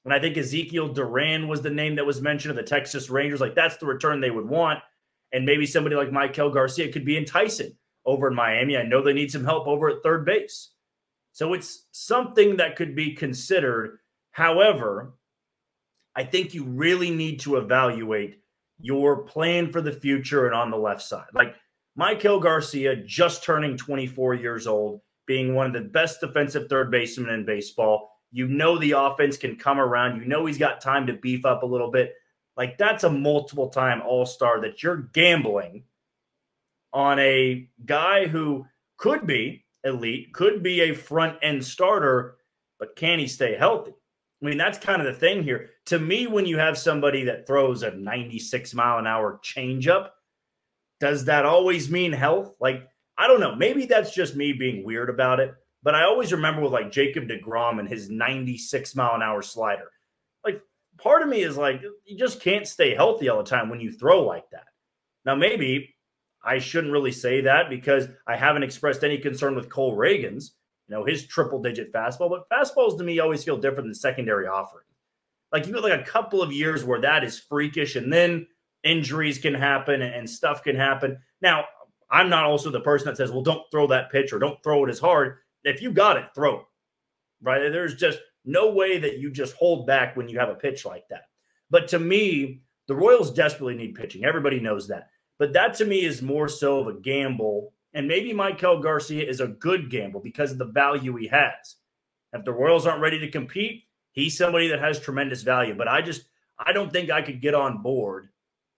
And 0.06 0.14
I 0.14 0.20
think 0.20 0.38
Ezekiel 0.38 0.90
Duran 0.90 1.48
was 1.48 1.62
the 1.62 1.70
name 1.70 1.96
that 1.96 2.06
was 2.06 2.22
mentioned 2.22 2.52
of 2.52 2.58
the 2.58 2.64
Texas 2.64 3.10
Rangers. 3.10 3.42
Like 3.42 3.56
that's 3.56 3.78
the 3.78 3.86
return 3.86 4.20
they 4.20 4.32
would 4.32 4.48
want. 4.48 4.80
And 5.32 5.46
maybe 5.46 5.66
somebody 5.66 5.96
like 5.96 6.10
Maikel 6.10 6.54
Garcia 6.54 6.92
could 6.92 7.06
be 7.06 7.18
enticing 7.18 7.76
over 8.06 8.28
in 8.28 8.36
Miami. 8.36 8.78
I 8.78 8.84
know 8.84 9.04
they 9.04 9.14
need 9.14 9.32
some 9.32 9.46
help 9.46 9.68
over 9.68 9.90
at 9.90 10.02
third 10.02 10.26
base. 10.26 10.72
So 11.34 11.54
it's 11.54 11.86
something 11.92 12.58
that 12.58 12.76
could 12.76 12.96
be 12.96 13.14
considered. 13.14 14.00
However, 14.32 15.14
I 16.16 16.24
think 16.24 16.54
you 16.54 16.64
really 16.64 17.12
need 17.12 17.42
to 17.42 17.58
evaluate 17.58 18.40
your 18.80 19.24
plan 19.24 19.72
for 19.72 19.82
the 19.82 19.92
future 19.92 20.46
and 20.46 20.56
on 20.56 20.72
the 20.72 20.78
left 20.78 21.02
side. 21.02 21.28
Like 21.34 21.56
Maikel 21.98 22.42
Garcia, 22.42 22.96
just 22.96 23.44
turning 23.44 23.76
24 23.78 24.36
years 24.36 24.68
old, 24.68 25.02
being 25.26 25.54
one 25.54 25.68
of 25.68 25.74
the 25.74 25.90
best 25.90 26.22
defensive 26.22 26.70
third 26.70 26.90
basemen 26.90 27.34
in 27.34 27.46
baseball. 27.46 28.10
You 28.32 28.48
know 28.48 28.78
the 28.78 28.92
offense 28.92 29.38
can 29.38 29.56
come 29.56 29.80
around. 29.80 30.20
You 30.20 30.26
know 30.26 30.46
he's 30.46 30.58
got 30.58 30.82
time 30.82 31.08
to 31.08 31.14
beef 31.14 31.46
up 31.46 31.64
a 31.64 31.68
little 31.68 31.92
bit. 31.92 32.14
Like 32.56 32.78
that's 32.78 33.04
a 33.04 33.10
multiple 33.10 33.70
time 33.70 34.02
all 34.02 34.26
star 34.26 34.62
that 34.62 34.84
you're 34.84 35.10
gambling 35.14 35.84
on 36.94 37.20
a 37.20 37.70
guy 37.86 38.28
who 38.28 38.66
could 38.98 39.26
be 39.26 39.66
elite, 39.84 40.34
could 40.34 40.62
be 40.62 40.82
a 40.82 40.94
front 40.94 41.38
end 41.42 41.64
starter, 41.64 42.36
but 42.80 42.96
can 42.96 43.20
he 43.20 43.28
stay 43.28 43.56
healthy? 43.56 43.94
I 44.42 44.46
mean, 44.46 44.58
that's 44.58 44.78
kind 44.78 45.02
of 45.02 45.08
the 45.08 45.20
thing 45.20 45.44
here. 45.44 45.72
To 45.88 46.00
me, 46.00 46.28
when 46.28 46.46
you 46.46 46.58
have 46.58 46.78
somebody 46.78 47.26
that 47.26 47.46
throws 47.46 47.84
a 47.84 47.92
96 47.92 48.74
mile 48.74 48.98
an 48.98 49.08
hour 49.08 49.40
changeup, 49.44 50.10
does 51.00 51.26
that 51.26 51.46
always 51.46 51.90
mean 51.90 52.14
health? 52.14 52.56
Like, 52.60 52.88
I 53.18 53.28
don't 53.28 53.42
know. 53.42 53.56
Maybe 53.56 53.86
that's 53.86 54.14
just 54.14 54.36
me 54.36 54.54
being 54.54 54.86
weird 54.86 55.10
about 55.10 55.40
it. 55.40 55.54
But 55.84 55.96
I 55.96 56.04
always 56.04 56.32
remember 56.32 56.62
with 56.62 56.74
like 56.74 56.92
Jacob 56.92 57.28
DeGrom 57.28 57.80
and 57.80 57.88
his 57.88 58.10
96 58.10 58.96
mile 58.96 59.16
an 59.16 59.22
hour 59.22 59.42
slider 59.42 59.92
Like, 60.46 60.62
part 60.98 61.22
of 61.22 61.30
me 61.30 61.42
is 61.42 61.58
like, 61.58 61.82
you 62.06 62.18
just 62.18 62.42
can't 62.42 62.68
stay 62.68 62.94
healthy 62.96 63.30
all 63.30 63.38
the 63.38 63.50
time 63.50 63.70
when 63.70 63.80
you 63.80 63.92
throw 63.92 64.24
like 64.24 64.50
that. 64.52 64.68
Now, 65.26 65.36
maybe 65.36 65.96
I 66.44 66.60
shouldn't 66.60 66.94
really 66.94 67.12
say 67.12 67.42
that 67.42 67.70
because 67.70 68.08
I 68.28 68.36
haven't 68.36 68.64
expressed 68.64 69.04
any 69.04 69.18
concern 69.18 69.56
with 69.56 69.70
Cole 69.70 69.96
Ragans, 69.96 70.52
you 70.90 70.96
know, 70.96 71.06
his 71.06 71.28
triple 71.28 71.62
digit 71.62 71.94
fastball, 71.94 72.30
but 72.30 72.50
fastballs 72.50 72.98
to 72.98 73.04
me 73.04 73.20
always 73.20 73.44
feel 73.44 73.58
different 73.58 73.88
than 73.88 73.94
secondary 73.94 74.48
offering. 74.48 74.86
Like 75.52 75.68
you 75.68 75.74
got 75.74 75.84
like 75.84 76.00
a 76.00 76.04
couple 76.04 76.42
of 76.42 76.52
years 76.52 76.84
where 76.84 77.02
that 77.02 77.24
is 77.24 77.40
freakish 77.40 77.96
and 77.96 78.12
then 78.12 78.48
injuries 78.84 79.38
can 79.38 79.54
happen 79.54 80.02
and 80.02 80.30
stuff 80.30 80.64
can 80.64 80.76
happen. 80.76 81.20
Now, 81.42 81.66
I'm 82.10 82.30
not 82.30 82.46
also 82.46 82.72
the 82.72 82.80
person 82.80 83.08
that 83.08 83.18
says, 83.18 83.32
well, 83.32 83.44
don't 83.44 83.70
throw 83.72 83.88
that 83.88 84.12
pitch 84.12 84.34
or 84.34 84.40
don't 84.40 84.62
throw 84.64 84.86
it 84.86 84.90
as 84.90 85.00
hard. 85.00 85.38
If 85.64 85.82
you 85.82 85.92
got 85.92 86.18
it, 86.18 86.26
throw 86.34 86.62
it. 86.62 86.66
Right. 87.42 87.72
There's 87.72 87.96
just 87.96 88.20
no 88.46 88.72
way 88.72 88.98
that 88.98 89.20
you 89.20 89.32
just 89.32 89.56
hold 89.56 89.86
back 89.86 90.18
when 90.18 90.28
you 90.28 90.40
have 90.40 90.50
a 90.50 90.56
pitch 90.56 90.86
like 90.86 91.08
that. 91.10 91.24
But 91.70 91.88
to 91.90 92.00
me, 92.00 92.62
the 92.88 92.96
Royals 92.96 93.32
desperately 93.32 93.76
need 93.76 93.96
pitching. 93.96 94.26
Everybody 94.26 94.60
knows 94.60 94.88
that. 94.88 95.10
But 95.38 95.54
that 95.54 95.76
to 95.76 95.86
me 95.86 96.04
is 96.04 96.22
more 96.22 96.50
so 96.50 96.80
of 96.80 96.88
a 96.88 97.00
gamble. 97.00 97.74
And 97.94 98.08
maybe 98.08 98.34
Maikel 98.34 98.84
Garcia 98.84 99.28
is 99.28 99.40
a 99.40 99.48
good 99.48 99.90
gamble 99.90 100.20
because 100.20 100.52
of 100.52 100.58
the 100.58 100.66
value 100.66 101.16
he 101.16 101.28
has. 101.28 101.76
If 102.34 102.46
the 102.46 102.54
Royals 102.54 102.86
aren't 102.86 103.02
ready 103.02 103.20
to 103.20 103.32
compete, 103.32 103.86
he's 104.12 104.38
somebody 104.38 104.68
that 104.68 104.80
has 104.80 105.00
tremendous 105.00 105.42
value. 105.42 105.74
But 105.76 105.88
I 105.88 106.02
just, 106.02 106.26
I 106.60 106.72
don't 106.72 106.92
think 106.92 107.10
I 107.10 107.22
could 107.22 107.42
get 107.42 107.56
on 107.56 107.82
board 107.82 108.30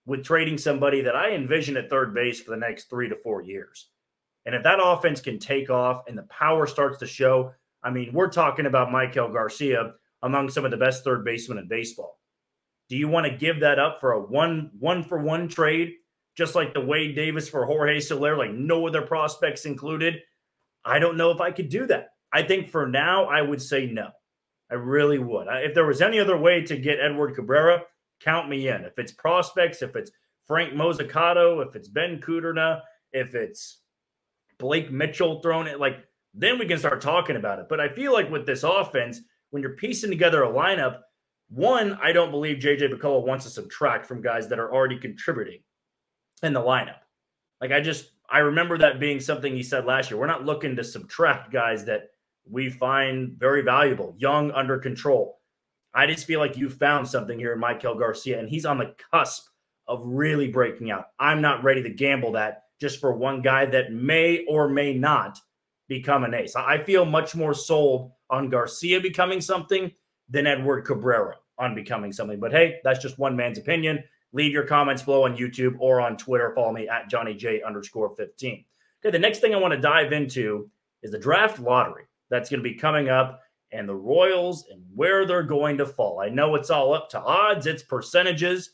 with 0.06 0.24
trading 0.24 0.58
somebody 0.58 1.02
that 1.02 1.14
I 1.14 1.30
envision 1.32 1.76
at 1.76 1.90
third 1.90 2.14
base 2.14 2.40
for 2.40 2.50
the 2.50 2.56
next 2.56 2.88
three 2.88 3.08
to 3.08 3.16
four 3.16 3.42
years. 3.42 3.88
And 4.46 4.54
if 4.54 4.62
that 4.64 4.80
offense 4.82 5.20
can 5.20 5.38
take 5.38 5.70
off 5.70 6.02
and 6.08 6.18
the 6.18 6.24
power 6.24 6.66
starts 6.66 6.98
to 6.98 7.06
show, 7.06 7.52
I 7.82 7.90
mean, 7.90 8.12
we're 8.12 8.30
talking 8.30 8.66
about 8.66 8.88
Maikel 8.88 9.32
Garcia 9.32 9.94
among 10.22 10.48
some 10.48 10.64
of 10.64 10.70
the 10.70 10.76
best 10.76 11.04
third 11.04 11.24
basemen 11.24 11.58
in 11.58 11.68
baseball. 11.68 12.18
Do 12.88 12.96
you 12.96 13.08
want 13.08 13.26
to 13.26 13.36
give 13.36 13.60
that 13.60 13.78
up 13.78 14.00
for 14.00 14.12
a 14.12 14.20
one 14.20 14.70
one 14.78 15.02
for 15.02 15.18
one 15.18 15.48
trade, 15.48 15.94
just 16.36 16.54
like 16.54 16.74
the 16.74 16.80
Wade 16.80 17.14
Davis 17.14 17.48
for 17.48 17.66
Jorge 17.66 18.00
Soler, 18.00 18.36
like 18.36 18.52
no 18.52 18.86
other 18.86 19.02
prospects 19.02 19.66
included? 19.66 20.20
I 20.84 20.98
don't 20.98 21.16
know 21.16 21.30
if 21.30 21.40
I 21.40 21.50
could 21.50 21.68
do 21.68 21.86
that. 21.86 22.10
I 22.32 22.42
think 22.42 22.70
for 22.70 22.86
now, 22.86 23.26
I 23.26 23.42
would 23.42 23.60
say 23.60 23.86
no. 23.86 24.08
I 24.70 24.74
really 24.74 25.18
would. 25.18 25.46
If 25.50 25.74
there 25.74 25.86
was 25.86 26.00
any 26.00 26.18
other 26.18 26.36
way 26.36 26.62
to 26.62 26.76
get 26.76 26.98
Edward 26.98 27.34
Cabrera, 27.34 27.82
count 28.20 28.48
me 28.48 28.68
in. 28.68 28.84
If 28.84 28.98
it's 28.98 29.12
prospects, 29.12 29.82
if 29.82 29.94
it's 29.96 30.10
Frank 30.46 30.72
Mozzicato, 30.72 31.66
if 31.66 31.76
it's 31.76 31.88
Ben 31.88 32.20
Kudrna, 32.20 32.80
if 33.12 33.34
it's 33.34 33.80
Blake 34.58 34.90
Mitchell 34.90 35.42
thrown 35.42 35.66
it, 35.66 35.78
like 35.78 35.98
then 36.34 36.58
we 36.58 36.66
can 36.66 36.78
start 36.78 37.02
talking 37.02 37.36
about 37.36 37.58
it. 37.58 37.66
But 37.68 37.80
I 37.80 37.88
feel 37.88 38.12
like 38.12 38.30
with 38.30 38.46
this 38.46 38.62
offense, 38.62 39.20
when 39.50 39.62
you're 39.62 39.76
piecing 39.76 40.10
together 40.10 40.44
a 40.44 40.48
lineup, 40.48 41.00
one, 41.50 41.98
I 42.02 42.12
don't 42.12 42.30
believe 42.30 42.56
JJ 42.56 42.94
Picollo 42.94 43.26
wants 43.26 43.44
to 43.44 43.50
subtract 43.50 44.06
from 44.06 44.22
guys 44.22 44.48
that 44.48 44.58
are 44.58 44.72
already 44.72 44.98
contributing 44.98 45.60
in 46.42 46.52
the 46.52 46.60
lineup. 46.60 47.00
Like 47.60 47.72
I 47.72 47.80
just 47.80 48.12
I 48.28 48.38
remember 48.38 48.78
that 48.78 49.00
being 49.00 49.20
something 49.20 49.54
he 49.54 49.62
said 49.62 49.84
last 49.84 50.10
year. 50.10 50.18
We're 50.18 50.26
not 50.26 50.44
looking 50.44 50.76
to 50.76 50.84
subtract 50.84 51.52
guys 51.52 51.84
that 51.84 52.10
we 52.50 52.70
find 52.70 53.36
very 53.38 53.62
valuable, 53.62 54.14
young, 54.18 54.50
under 54.52 54.78
control. 54.78 55.38
I 55.94 56.06
just 56.06 56.26
feel 56.26 56.40
like 56.40 56.56
you 56.56 56.70
found 56.70 57.06
something 57.06 57.38
here 57.38 57.52
in 57.52 57.60
Maikel 57.60 57.98
Garcia, 57.98 58.38
and 58.38 58.48
he's 58.48 58.64
on 58.64 58.78
the 58.78 58.94
cusp 59.12 59.48
of 59.86 60.00
really 60.06 60.48
breaking 60.48 60.90
out. 60.90 61.08
I'm 61.18 61.42
not 61.42 61.62
ready 61.62 61.82
to 61.82 61.90
gamble 61.90 62.32
that 62.32 62.64
just 62.80 62.98
for 63.00 63.12
one 63.12 63.42
guy 63.42 63.66
that 63.66 63.92
may 63.92 64.44
or 64.46 64.68
may 64.68 64.94
not 64.94 65.38
become 65.88 66.24
an 66.24 66.34
ace. 66.34 66.56
I 66.56 66.82
feel 66.82 67.04
much 67.04 67.36
more 67.36 67.54
sold 67.54 68.12
on 68.30 68.48
Garcia 68.48 69.00
becoming 69.00 69.40
something 69.40 69.92
than 70.28 70.46
Edward 70.46 70.82
Cabrera 70.82 71.36
on 71.58 71.74
becoming 71.74 72.12
something. 72.12 72.40
But 72.40 72.52
hey, 72.52 72.80
that's 72.82 73.02
just 73.02 73.18
one 73.18 73.36
man's 73.36 73.58
opinion. 73.58 74.02
Leave 74.32 74.52
your 74.52 74.66
comments 74.66 75.02
below 75.02 75.24
on 75.24 75.36
YouTube 75.36 75.76
or 75.78 76.00
on 76.00 76.16
Twitter. 76.16 76.52
Follow 76.54 76.72
me 76.72 76.88
at 76.88 77.10
Johnny 77.10 77.34
J 77.34 77.62
underscore 77.62 78.14
15. 78.16 78.64
Okay, 79.04 79.10
the 79.10 79.18
next 79.18 79.40
thing 79.40 79.54
I 79.54 79.58
want 79.58 79.74
to 79.74 79.80
dive 79.80 80.12
into 80.12 80.70
is 81.02 81.10
the 81.10 81.18
draft 81.18 81.58
lottery 81.58 82.04
that's 82.30 82.48
going 82.48 82.62
to 82.62 82.68
be 82.68 82.74
coming 82.74 83.08
up 83.08 83.42
and 83.72 83.88
the 83.88 83.94
Royals 83.94 84.66
and 84.70 84.82
where 84.94 85.26
they're 85.26 85.42
going 85.42 85.76
to 85.78 85.86
fall. 85.86 86.20
I 86.20 86.28
know 86.28 86.54
it's 86.54 86.70
all 86.70 86.94
up 86.94 87.10
to 87.10 87.20
odds, 87.20 87.66
it's 87.66 87.82
percentages, 87.82 88.70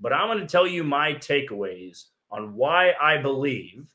but 0.00 0.12
I'm 0.12 0.28
going 0.28 0.40
to 0.40 0.46
tell 0.46 0.66
you 0.66 0.82
my 0.82 1.14
takeaways 1.14 2.06
on 2.30 2.54
why 2.54 2.94
I 3.00 3.18
believe 3.18 3.86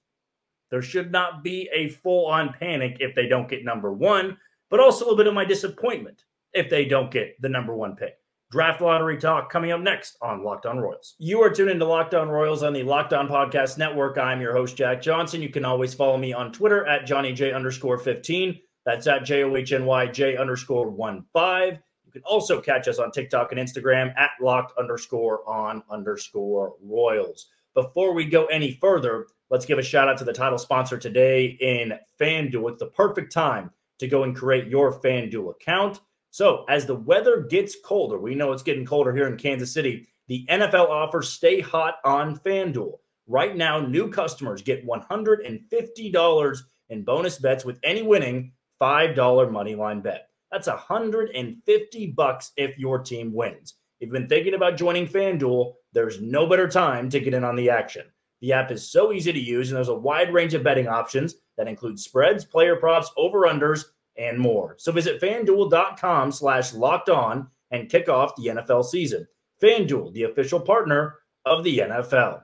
there 0.70 0.82
should 0.82 1.12
not 1.12 1.44
be 1.44 1.70
a 1.74 1.90
full 1.90 2.28
on 2.28 2.54
panic 2.54 2.98
if 3.00 3.16
they 3.16 3.28
don't 3.28 3.50
get 3.50 3.64
number 3.64 3.94
one, 3.94 4.38
but 4.70 4.80
also 4.80 5.04
a 5.04 5.06
little 5.06 5.18
bit 5.18 5.28
of 5.28 5.34
my 5.34 5.46
disappointment 5.46 6.24
if 6.54 6.70
they 6.70 6.86
don't 6.86 7.12
get 7.12 7.40
the 7.42 7.50
number 7.50 7.76
one 7.76 7.96
pick. 7.96 8.18
Draft 8.52 8.80
lottery 8.80 9.18
talk 9.18 9.50
coming 9.50 9.72
up 9.72 9.82
next 9.82 10.18
on 10.22 10.44
Locked 10.44 10.68
On 10.68 10.78
Royals. 10.78 11.16
You 11.18 11.42
are 11.42 11.50
tuned 11.50 11.72
into 11.72 11.86
Locked 11.86 12.14
On 12.14 12.30
Royals 12.30 12.62
on 12.62 12.74
the 12.74 12.84
Locked 12.84 13.12
On 13.12 13.28
Podcast 13.28 13.80
Network. 13.80 14.20
I'm 14.20 14.40
your 14.40 14.54
host, 14.54 14.78
Jack 14.78 15.02
Johnson. 15.02 15.42
You 15.42 15.50
can 15.50 15.66
always 15.66 15.96
follow 15.96 16.16
me 16.16 16.32
on 16.32 16.52
Twitter 16.52 16.86
at 16.86 17.08
Johnny 17.08 17.34
J 17.34 17.54
underscore 17.54 17.98
15. 17.98 18.60
That's 18.86 19.08
at 19.08 19.26
J 19.26 19.44
O 19.44 19.56
H 19.56 19.74
N 19.74 19.86
Y 19.86 20.06
J 20.08 20.38
underscore 20.38 20.92
1 20.92 21.26
5. 21.34 21.80
You 22.06 22.12
can 22.12 22.22
also 22.22 22.62
catch 22.62 22.88
us 22.88 23.00
on 23.00 23.12
TikTok 23.12 23.52
and 23.52 23.60
Instagram 23.60 24.16
at 24.16 24.30
locked 24.40 24.78
underscore 24.78 25.48
on 25.50 25.82
underscore 25.90 26.76
Royals. 26.84 27.48
Before 27.74 28.14
we 28.14 28.26
go 28.26 28.46
any 28.46 28.78
further, 28.80 29.26
let's 29.50 29.66
give 29.66 29.80
a 29.80 29.84
shout 29.84 30.08
out 30.08 30.20
to 30.20 30.24
the 30.24 30.32
title 30.32 30.60
sponsor 30.60 31.00
today 31.00 31.58
in 31.60 31.94
FanDuel. 32.22 32.72
It's 32.72 32.80
the 32.80 32.92
perfect 32.96 33.34
time 33.34 33.72
to 33.98 34.08
go 34.08 34.22
and 34.22 34.36
create 34.36 34.68
your 34.68 35.02
FanDuel 35.02 35.50
account. 35.50 36.00
So, 36.36 36.66
as 36.68 36.86
the 36.86 36.96
weather 36.96 37.48
gets 37.50 37.78
colder, 37.82 38.20
we 38.20 38.36
know 38.36 38.52
it's 38.52 38.62
getting 38.62 38.86
colder 38.86 39.16
here 39.16 39.28
in 39.28 39.38
Kansas 39.38 39.72
City. 39.72 40.06
The 40.28 40.46
NFL 40.50 40.90
offers 40.90 41.30
stay 41.30 41.62
hot 41.62 42.00
on 42.04 42.38
FanDuel. 42.38 42.98
Right 43.26 43.56
now, 43.56 43.80
new 43.80 44.10
customers 44.10 44.62
get 44.62 44.86
$150 44.86 46.60
in 46.90 47.04
bonus 47.06 47.40
bets 47.40 47.64
with 47.64 47.80
any 47.86 48.02
winning 48.02 48.52
$5 48.82 49.50
money 49.50 49.76
line 49.76 50.02
bet. 50.02 50.28
That's 50.52 50.68
150 50.68 52.08
bucks 52.08 52.52
if 52.58 52.78
your 52.78 53.00
team 53.00 53.32
wins. 53.32 53.76
If 54.02 54.08
you've 54.08 54.12
been 54.12 54.28
thinking 54.28 54.56
about 54.56 54.76
joining 54.76 55.08
FanDuel, 55.08 55.76
there's 55.94 56.20
no 56.20 56.46
better 56.48 56.68
time 56.68 57.10
to 57.12 57.22
get 57.22 57.34
in 57.34 57.46
on 57.46 57.56
the 57.56 57.70
action. 57.70 58.08
The 58.42 58.52
app 58.52 58.72
is 58.72 58.92
so 58.92 59.14
easy 59.14 59.32
to 59.32 59.40
use, 59.40 59.70
and 59.70 59.78
there's 59.78 59.88
a 59.88 59.96
wide 59.96 60.34
range 60.34 60.54
of 60.54 60.64
betting 60.64 60.90
options 60.90 61.36
that 61.56 61.70
include 61.70 61.98
spreads, 61.98 62.44
player 62.44 62.76
props, 62.76 63.10
over-unders, 63.16 63.86
and 64.18 64.40
more. 64.40 64.76
So 64.78 64.92
visit 64.92 65.22
fanduel.com 65.22 66.32
slash 66.32 66.74
locked 66.74 67.10
on 67.10 67.48
and 67.72 67.90
kick 67.90 68.10
off 68.10 68.36
the 68.36 68.48
NFL 68.48 68.86
season. 68.86 69.28
FanDuel, 69.62 70.14
the 70.14 70.24
official 70.24 70.60
partner 70.60 71.16
of 71.46 71.64
the 71.64 71.80
NFL. 71.80 72.42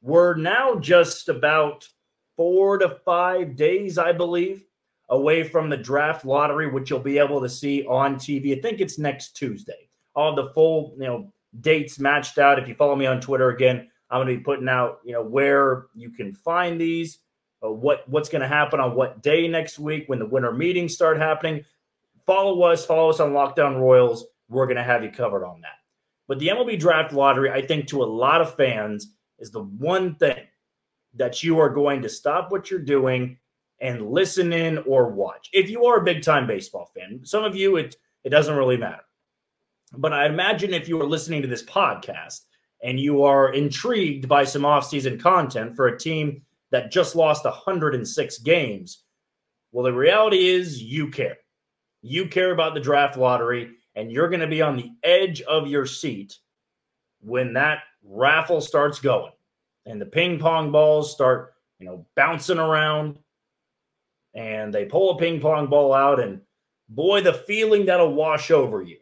We're 0.00 0.34
now 0.34 0.76
just 0.76 1.28
about 1.28 1.86
four 2.36 2.78
to 2.78 2.88
five 3.04 3.56
days, 3.56 3.98
I 3.98 4.12
believe, 4.12 4.64
away 5.10 5.44
from 5.44 5.68
the 5.68 5.76
draft 5.76 6.24
lottery, 6.24 6.68
which 6.68 6.90
you'll 6.90 6.98
be 6.98 7.18
able 7.18 7.40
to 7.40 7.48
see 7.48 7.84
on 7.86 8.16
TV. 8.16 8.56
I 8.56 8.60
think 8.60 8.80
it's 8.80 8.98
next 8.98 9.36
Tuesday. 9.36 9.88
All 10.14 10.34
the 10.34 10.50
full, 10.50 10.94
you 10.98 11.06
know, 11.06 11.32
dates 11.60 11.98
matched 11.98 12.38
out. 12.38 12.58
If 12.58 12.68
you 12.68 12.74
follow 12.74 12.96
me 12.96 13.06
on 13.06 13.20
Twitter 13.20 13.50
again, 13.50 13.88
I'm 14.10 14.18
going 14.18 14.34
to 14.34 14.38
be 14.38 14.44
putting 14.44 14.68
out, 14.68 15.00
you 15.04 15.12
know, 15.12 15.22
where 15.22 15.86
you 15.94 16.10
can 16.10 16.32
find 16.32 16.80
these 16.80 17.18
uh, 17.64 17.70
what 17.70 18.08
what's 18.08 18.28
going 18.28 18.42
to 18.42 18.48
happen 18.48 18.80
on 18.80 18.94
what 18.94 19.22
day 19.22 19.48
next 19.48 19.78
week 19.78 20.04
when 20.08 20.18
the 20.18 20.26
winter 20.26 20.52
meetings 20.52 20.94
start 20.94 21.18
happening. 21.18 21.64
Follow 22.26 22.62
us, 22.62 22.84
follow 22.84 23.10
us 23.10 23.20
on 23.20 23.32
Locked 23.32 23.58
On 23.58 23.76
Royals. 23.76 24.26
We're 24.48 24.66
going 24.66 24.76
to 24.76 24.82
have 24.82 25.02
you 25.02 25.10
covered 25.10 25.44
on 25.44 25.60
that. 25.62 25.78
But 26.28 26.38
the 26.38 26.48
MLB 26.48 26.78
Draft 26.78 27.12
Lottery, 27.12 27.50
I 27.50 27.66
think, 27.66 27.88
to 27.88 28.02
a 28.02 28.04
lot 28.04 28.40
of 28.40 28.54
fans, 28.54 29.14
is 29.38 29.50
the 29.50 29.62
one 29.62 30.14
thing 30.16 30.46
that 31.14 31.42
you 31.42 31.58
are 31.58 31.68
going 31.68 32.02
to 32.02 32.08
stop 32.08 32.50
what 32.50 32.70
you're 32.70 32.80
doing 32.80 33.38
and 33.80 34.10
listen 34.10 34.52
in 34.52 34.78
or 34.78 35.10
watch. 35.10 35.50
If 35.52 35.68
you 35.68 35.84
are 35.84 35.98
a 35.98 36.04
big 36.04 36.22
time 36.22 36.46
baseball 36.46 36.90
fan, 36.94 37.20
some 37.24 37.44
of 37.44 37.56
you 37.56 37.76
it 37.76 37.96
it 38.24 38.30
doesn't 38.30 38.56
really 38.56 38.76
matter. 38.76 39.02
But 39.94 40.12
I 40.12 40.26
imagine 40.26 40.72
if 40.72 40.88
you 40.88 41.00
are 41.00 41.06
listening 41.06 41.42
to 41.42 41.48
this 41.48 41.64
podcast 41.64 42.42
and 42.82 42.98
you 42.98 43.24
are 43.24 43.52
intrigued 43.52 44.28
by 44.28 44.44
some 44.44 44.64
off-season 44.64 45.18
content 45.18 45.76
for 45.76 45.88
a 45.88 45.98
team 45.98 46.42
that 46.72 46.90
just 46.90 47.14
lost 47.14 47.44
106 47.44 48.38
games. 48.38 49.04
Well, 49.70 49.84
the 49.84 49.92
reality 49.92 50.48
is 50.48 50.82
you 50.82 51.08
care. 51.10 51.36
You 52.02 52.26
care 52.26 52.50
about 52.50 52.74
the 52.74 52.80
draft 52.80 53.16
lottery, 53.16 53.70
and 53.94 54.10
you're 54.10 54.28
going 54.28 54.40
to 54.40 54.46
be 54.46 54.62
on 54.62 54.76
the 54.76 54.90
edge 55.04 55.40
of 55.42 55.68
your 55.68 55.86
seat 55.86 56.36
when 57.20 57.52
that 57.52 57.84
raffle 58.02 58.60
starts 58.60 58.98
going 58.98 59.32
and 59.86 60.00
the 60.00 60.06
ping 60.06 60.38
pong 60.38 60.72
balls 60.72 61.12
start, 61.12 61.54
you 61.78 61.86
know, 61.86 62.06
bouncing 62.16 62.58
around 62.58 63.16
and 64.34 64.72
they 64.72 64.84
pull 64.84 65.10
a 65.10 65.18
ping 65.18 65.40
pong 65.40 65.68
ball 65.68 65.92
out 65.92 66.18
and 66.18 66.40
boy 66.88 67.20
the 67.20 67.32
feeling 67.32 67.86
that'll 67.86 68.14
wash 68.14 68.50
over 68.50 68.82
you 68.82 68.98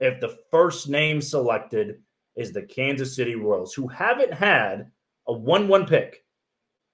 if 0.00 0.20
the 0.20 0.36
first 0.50 0.88
name 0.88 1.20
selected 1.20 2.00
is 2.34 2.52
the 2.52 2.62
Kansas 2.62 3.14
City 3.14 3.34
Royals 3.34 3.74
who 3.74 3.86
haven't 3.86 4.32
had 4.32 4.90
a 5.28 5.32
1-1 5.32 5.88
pick 5.88 6.21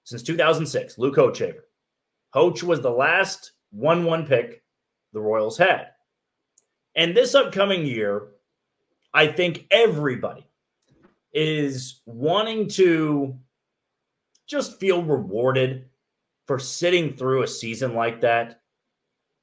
since 0.03 0.23
2006, 0.23 0.97
Luke 0.97 1.15
Hochevar. 1.15 1.61
Hoch 2.33 2.63
was 2.63 2.81
the 2.81 2.89
last 2.89 3.53
1 3.71 4.03
1 4.03 4.25
pick 4.25 4.63
the 5.13 5.19
Royals 5.19 5.57
had. 5.57 5.87
And 6.95 7.15
this 7.15 7.35
upcoming 7.35 7.85
year, 7.85 8.29
I 9.13 9.27
think 9.27 9.65
everybody 9.71 10.45
is 11.33 12.01
wanting 12.05 12.67
to 12.69 13.37
just 14.47 14.79
feel 14.79 15.03
rewarded 15.03 15.85
for 16.47 16.59
sitting 16.59 17.13
through 17.13 17.43
a 17.43 17.47
season 17.47 17.93
like 17.93 18.21
that. 18.21 18.61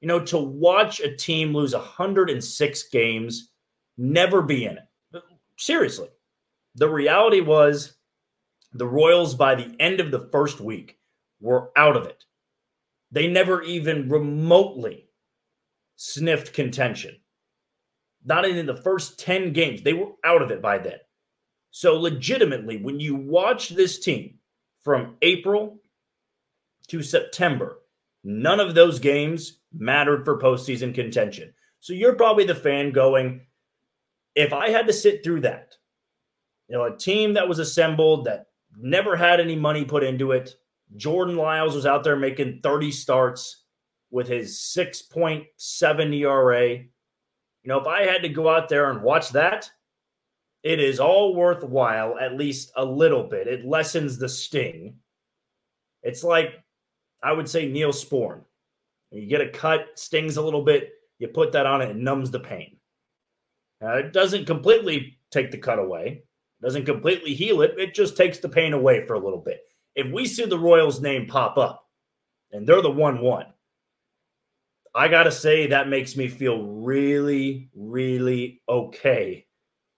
You 0.00 0.08
know, 0.08 0.20
to 0.26 0.38
watch 0.38 1.00
a 1.00 1.16
team 1.16 1.54
lose 1.54 1.74
106 1.74 2.82
games, 2.90 3.52
never 3.96 4.42
be 4.42 4.66
in 4.66 4.78
it. 4.78 5.22
Seriously, 5.56 6.08
the 6.74 6.88
reality 6.88 7.40
was 7.40 7.95
the 8.78 8.86
Royals, 8.86 9.34
by 9.34 9.54
the 9.54 9.74
end 9.80 10.00
of 10.00 10.10
the 10.10 10.28
first 10.32 10.60
week, 10.60 10.98
were 11.40 11.70
out 11.76 11.96
of 11.96 12.06
it. 12.06 12.24
They 13.10 13.28
never 13.28 13.62
even 13.62 14.08
remotely 14.08 15.08
sniffed 15.96 16.52
contention. 16.52 17.16
Not 18.24 18.44
in 18.44 18.66
the 18.66 18.76
first 18.76 19.20
10 19.20 19.52
games. 19.52 19.82
They 19.82 19.92
were 19.92 20.12
out 20.24 20.42
of 20.42 20.50
it 20.50 20.60
by 20.60 20.78
then. 20.78 20.98
So, 21.70 21.94
legitimately, 21.94 22.78
when 22.78 22.98
you 23.00 23.14
watch 23.14 23.68
this 23.68 23.98
team 23.98 24.38
from 24.82 25.16
April 25.22 25.78
to 26.88 27.02
September, 27.02 27.78
none 28.24 28.60
of 28.60 28.74
those 28.74 28.98
games 28.98 29.60
mattered 29.72 30.24
for 30.24 30.40
postseason 30.40 30.94
contention. 30.94 31.52
So, 31.80 31.92
you're 31.92 32.14
probably 32.14 32.44
the 32.44 32.54
fan 32.54 32.92
going, 32.92 33.42
if 34.34 34.52
I 34.52 34.70
had 34.70 34.86
to 34.86 34.92
sit 34.92 35.22
through 35.22 35.42
that, 35.42 35.74
you 36.68 36.76
know, 36.76 36.84
a 36.84 36.96
team 36.96 37.34
that 37.34 37.48
was 37.48 37.58
assembled 37.58 38.24
that 38.24 38.46
never 38.76 39.16
had 39.16 39.40
any 39.40 39.56
money 39.56 39.84
put 39.84 40.04
into 40.04 40.32
it, 40.32 40.54
Jordan 40.96 41.36
Lyles 41.36 41.74
was 41.74 41.86
out 41.86 42.04
there 42.04 42.16
making 42.16 42.60
30 42.62 42.92
starts 42.92 43.64
with 44.10 44.28
his 44.28 44.58
6.7 44.76 46.14
ERA. 46.14 46.68
You 46.70 46.84
know, 47.64 47.80
if 47.80 47.86
I 47.86 48.02
had 48.02 48.22
to 48.22 48.28
go 48.28 48.48
out 48.48 48.68
there 48.68 48.90
and 48.90 49.02
watch 49.02 49.30
that, 49.30 49.70
it 50.62 50.80
is 50.80 51.00
all 51.00 51.34
worthwhile, 51.34 52.18
at 52.18 52.36
least 52.36 52.72
a 52.76 52.84
little 52.84 53.24
bit. 53.24 53.46
It 53.46 53.64
lessens 53.64 54.18
the 54.18 54.28
sting. 54.28 54.96
It's 56.02 56.22
like, 56.22 56.54
I 57.22 57.32
would 57.32 57.48
say, 57.48 57.70
Neosporin. 57.70 58.42
You 59.10 59.26
get 59.26 59.40
a 59.40 59.48
cut, 59.48 59.86
stings 59.96 60.36
a 60.36 60.42
little 60.42 60.62
bit, 60.62 60.90
you 61.18 61.28
put 61.28 61.52
that 61.52 61.66
on 61.66 61.82
it, 61.82 61.90
it 61.90 61.96
numbs 61.96 62.30
the 62.30 62.40
pain. 62.40 62.76
Uh, 63.82 63.94
it 63.98 64.12
doesn't 64.12 64.46
completely 64.46 65.18
take 65.30 65.50
the 65.50 65.58
cut 65.58 65.78
away, 65.78 66.24
doesn't 66.62 66.86
completely 66.86 67.34
heal 67.34 67.62
it. 67.62 67.74
It 67.78 67.94
just 67.94 68.16
takes 68.16 68.38
the 68.38 68.48
pain 68.48 68.72
away 68.72 69.06
for 69.06 69.14
a 69.14 69.20
little 69.20 69.40
bit. 69.40 69.60
If 69.94 70.12
we 70.12 70.26
see 70.26 70.44
the 70.44 70.58
Royals 70.58 71.00
name 71.00 71.26
pop 71.26 71.58
up 71.58 71.86
and 72.52 72.66
they're 72.66 72.82
the 72.82 72.90
1 72.90 73.20
1, 73.20 73.46
I 74.94 75.08
got 75.08 75.24
to 75.24 75.32
say 75.32 75.66
that 75.66 75.88
makes 75.88 76.16
me 76.16 76.28
feel 76.28 76.62
really, 76.62 77.68
really 77.74 78.62
okay 78.68 79.46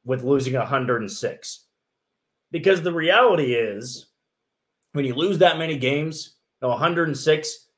with 0.05 0.25
losing 0.25 0.55
106. 0.55 1.65
Because 2.51 2.83
the 2.83 2.93
reality 2.93 3.55
is, 3.55 4.07
when 4.93 5.05
you 5.05 5.15
lose 5.15 5.39
that 5.39 5.59
many 5.59 5.77
games, 5.77 6.37
no 6.63 6.69
106, 6.69 7.69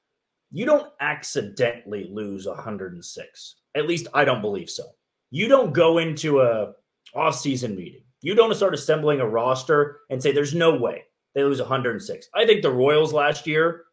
you 0.53 0.65
don't 0.65 0.91
accidentally 1.01 2.09
lose 2.11 2.47
106. 2.47 3.57
At 3.75 3.87
least 3.87 4.07
I 4.15 4.25
don't 4.25 4.41
believe 4.41 4.71
so. 4.71 4.85
You 5.31 5.49
don't 5.49 5.73
go 5.73 5.99
into 5.99 6.41
a 6.41 6.73
off-season 7.15 7.77
meeting. 7.77 8.03
You 8.23 8.35
don't 8.35 8.55
start 8.55 8.75
assembling 8.75 9.21
a 9.21 9.29
roster 9.29 10.01
and 10.11 10.23
say 10.23 10.33
there's 10.33 10.55
no 10.55 10.77
way 10.77 11.05
they 11.35 11.45
lose 11.45 11.61
106. 11.61 12.29
I 12.35 12.45
think 12.45 12.63
the 12.63 12.71
Royals 12.71 13.13
last 13.13 13.47
year 13.47 13.85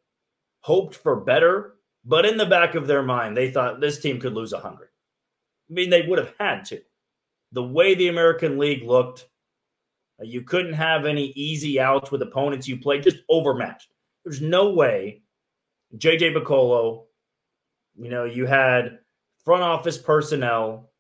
hoped 0.61 0.95
for 0.95 1.21
better, 1.21 1.75
but 2.03 2.25
in 2.25 2.37
the 2.37 2.45
back 2.45 2.75
of 2.75 2.87
their 2.87 3.03
mind, 3.03 3.37
they 3.37 3.51
thought 3.51 3.79
this 3.79 3.99
team 3.99 4.19
could 4.19 4.33
lose 4.33 4.53
100. 4.53 4.89
I 5.69 5.73
mean, 5.73 5.89
they 5.89 6.03
would 6.03 6.19
have 6.19 6.33
had 6.39 6.65
to. 6.65 6.81
The 7.53 7.63
way 7.63 7.95
the 7.95 8.09
American 8.09 8.57
League 8.57 8.83
looked, 8.83 9.27
uh, 10.19 10.25
you 10.25 10.41
couldn't 10.41 10.73
have 10.73 11.05
any 11.05 11.27
easy 11.35 11.79
outs 11.79 12.11
with 12.11 12.21
opponents 12.21 12.67
you 12.67 12.77
played, 12.77 13.03
just 13.03 13.23
overmatched. 13.29 13.89
There's 14.23 14.41
no 14.41 14.71
way 14.71 15.21
JJ 15.95 16.35
Picollo, 16.35 17.05
you 17.95 18.09
know, 18.09 18.25
you 18.25 18.45
had 18.45 18.99
front 19.43 19.63
office 19.63 19.97
personnel 19.97 20.91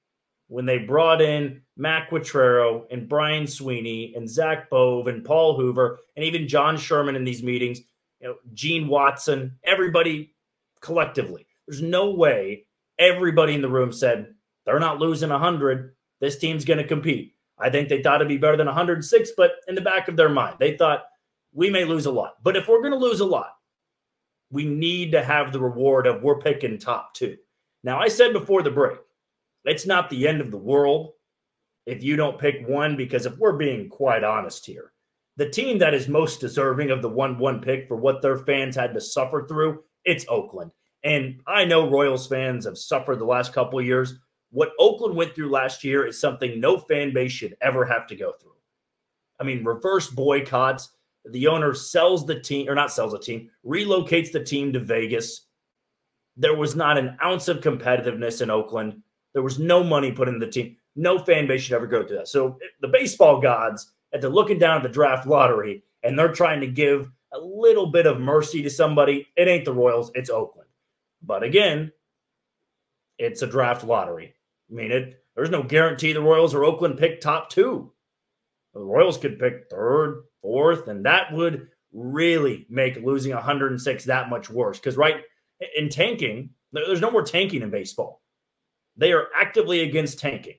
when 0.47 0.65
they 0.65 0.77
brought 0.77 1.21
in 1.21 1.61
Matt 1.75 2.09
Quatraro 2.09 2.85
and 2.89 3.09
Brian 3.09 3.47
Sweeney 3.47 4.13
and 4.15 4.29
Zach 4.29 4.69
Bove 4.69 5.07
and 5.07 5.23
Paul 5.23 5.57
Hoover 5.57 5.99
and 6.15 6.25
even 6.25 6.47
John 6.47 6.77
Sherman 6.77 7.15
in 7.15 7.23
these 7.23 7.43
meetings, 7.43 7.81
you 8.19 8.27
know, 8.27 8.35
Gene 8.53 8.87
Watson, 8.87 9.57
everybody 9.63 10.33
collectively. 10.81 11.45
There's 11.67 11.81
no 11.81 12.11
way 12.11 12.65
everybody 12.97 13.53
in 13.53 13.61
the 13.61 13.69
room 13.69 13.91
said 13.91 14.33
they're 14.65 14.79
not 14.79 14.99
losing 14.99 15.29
100. 15.29 15.95
This 16.19 16.37
team's 16.37 16.65
going 16.65 16.79
to 16.79 16.87
compete. 16.87 17.35
I 17.59 17.69
think 17.69 17.89
they 17.89 18.01
thought 18.01 18.15
it'd 18.21 18.27
be 18.27 18.37
better 18.37 18.57
than 18.57 18.67
106, 18.67 19.31
but 19.35 19.51
in 19.67 19.75
the 19.75 19.81
back 19.81 20.07
of 20.07 20.15
their 20.15 20.29
mind, 20.29 20.57
they 20.59 20.77
thought 20.77 21.05
we 21.53 21.69
may 21.69 21.85
lose 21.85 22.05
a 22.05 22.11
lot. 22.11 22.35
But 22.43 22.55
if 22.55 22.67
we're 22.67 22.81
going 22.81 22.91
to 22.91 22.97
lose 22.97 23.19
a 23.19 23.25
lot, 23.25 23.55
we 24.51 24.65
need 24.65 25.11
to 25.11 25.23
have 25.23 25.51
the 25.51 25.59
reward 25.59 26.07
of 26.07 26.21
we're 26.21 26.39
picking 26.39 26.77
top 26.77 27.13
two. 27.13 27.37
Now, 27.83 27.99
I 27.99 28.07
said 28.07 28.33
before 28.33 28.61
the 28.61 28.71
break, 28.71 28.97
it's 29.67 29.85
not 29.85 30.09
the 30.09 30.27
end 30.27 30.41
of 30.41 30.51
the 30.51 30.57
world 30.57 31.13
if 31.87 32.03
you 32.03 32.17
don't 32.17 32.37
pick 32.37 32.67
one, 32.67 32.97
because 32.97 33.25
if 33.25 33.37
we're 33.37 33.55
being 33.55 33.87
quite 33.87 34.23
honest 34.23 34.65
here, 34.65 34.91
the 35.37 35.49
team 35.49 35.77
that 35.77 35.93
is 35.93 36.09
most 36.09 36.41
deserving 36.41 36.91
of 36.91 37.01
the 37.01 37.09
1 37.09 37.39
1 37.39 37.61
pick 37.61 37.87
for 37.87 37.95
what 37.95 38.21
their 38.21 38.37
fans 38.37 38.75
had 38.75 38.93
to 38.93 39.01
suffer 39.01 39.45
through, 39.47 39.83
it's 40.03 40.25
Oakland. 40.27 40.71
And 41.03 41.39
I 41.47 41.63
know 41.63 41.89
Royals 41.89 42.27
fans 42.27 42.65
have 42.65 42.77
suffered 42.77 43.19
the 43.19 43.25
last 43.25 43.53
couple 43.53 43.81
years. 43.81 44.15
What 44.51 44.73
Oakland 44.79 45.15
went 45.15 45.33
through 45.33 45.49
last 45.49 45.83
year 45.83 46.05
is 46.05 46.19
something 46.19 46.59
no 46.59 46.77
fan 46.77 47.13
base 47.13 47.31
should 47.31 47.55
ever 47.61 47.85
have 47.85 48.05
to 48.07 48.15
go 48.15 48.33
through. 48.33 48.51
I 49.39 49.45
mean, 49.45 49.63
reverse 49.63 50.09
boycotts, 50.09 50.89
the 51.23 51.47
owner 51.47 51.73
sells 51.73 52.25
the 52.25 52.39
team, 52.39 52.67
or 52.67 52.75
not 52.75 52.91
sells 52.91 53.13
the 53.13 53.19
team, 53.19 53.49
relocates 53.65 54.31
the 54.31 54.43
team 54.43 54.73
to 54.73 54.79
Vegas. 54.79 55.47
There 56.35 56.55
was 56.55 56.75
not 56.75 56.97
an 56.97 57.17
ounce 57.23 57.47
of 57.47 57.61
competitiveness 57.61 58.41
in 58.41 58.49
Oakland. 58.49 59.01
There 59.37 59.43
was 59.43 59.59
no 59.59 59.83
money 59.83 60.11
put 60.11 60.27
in 60.27 60.39
the 60.39 60.47
team. 60.47 60.77
No 60.95 61.19
fan 61.19 61.45
base 61.45 61.61
should 61.61 61.75
ever 61.75 61.85
go 61.85 62.03
through 62.03 62.17
that. 62.17 62.27
So 62.27 62.57
the 62.81 62.87
baseball 62.87 63.39
gods, 63.39 63.93
at 64.11 64.19
the 64.19 64.29
looking 64.29 64.57
down 64.57 64.77
at 64.77 64.81
the 64.81 64.89
draft 64.89 65.27
lottery, 65.27 65.83
and 66.01 66.17
they're 66.17 66.33
trying 66.33 66.59
to 66.61 66.65
give 66.65 67.11
a 67.31 67.37
little 67.37 67.85
bit 67.91 68.07
of 68.07 68.19
mercy 68.19 68.63
to 68.63 68.69
somebody, 68.71 69.27
it 69.35 69.47
ain't 69.47 69.63
the 69.63 69.71
Royals, 69.71 70.09
it's 70.15 70.31
Oakland. 70.31 70.67
But 71.21 71.43
again, 71.43 71.91
it's 73.19 73.43
a 73.43 73.47
draft 73.47 73.83
lottery. 73.83 74.33
I 74.71 74.73
mean, 74.73 74.91
it 74.91 75.23
there's 75.35 75.51
no 75.51 75.61
guarantee 75.61 76.13
the 76.13 76.21
Royals 76.21 76.55
or 76.55 76.65
Oakland 76.65 76.97
pick 76.97 77.21
top 77.21 77.51
two. 77.51 77.93
The 78.73 78.79
Royals 78.79 79.19
could 79.19 79.37
pick 79.37 79.69
third, 79.69 80.23
fourth, 80.41 80.87
and 80.87 81.05
that 81.05 81.31
would 81.31 81.67
really 81.93 82.65
make 82.71 82.95
losing 83.03 83.35
106 83.35 84.05
that 84.05 84.29
much 84.31 84.49
worse. 84.49 84.79
Because 84.79 84.97
right 84.97 85.17
in 85.75 85.89
tanking, 85.89 86.49
there's 86.71 87.01
no 87.01 87.11
more 87.11 87.21
tanking 87.21 87.61
in 87.61 87.69
baseball. 87.69 88.23
They 88.97 89.13
are 89.13 89.27
actively 89.35 89.81
against 89.81 90.19
tanking. 90.19 90.57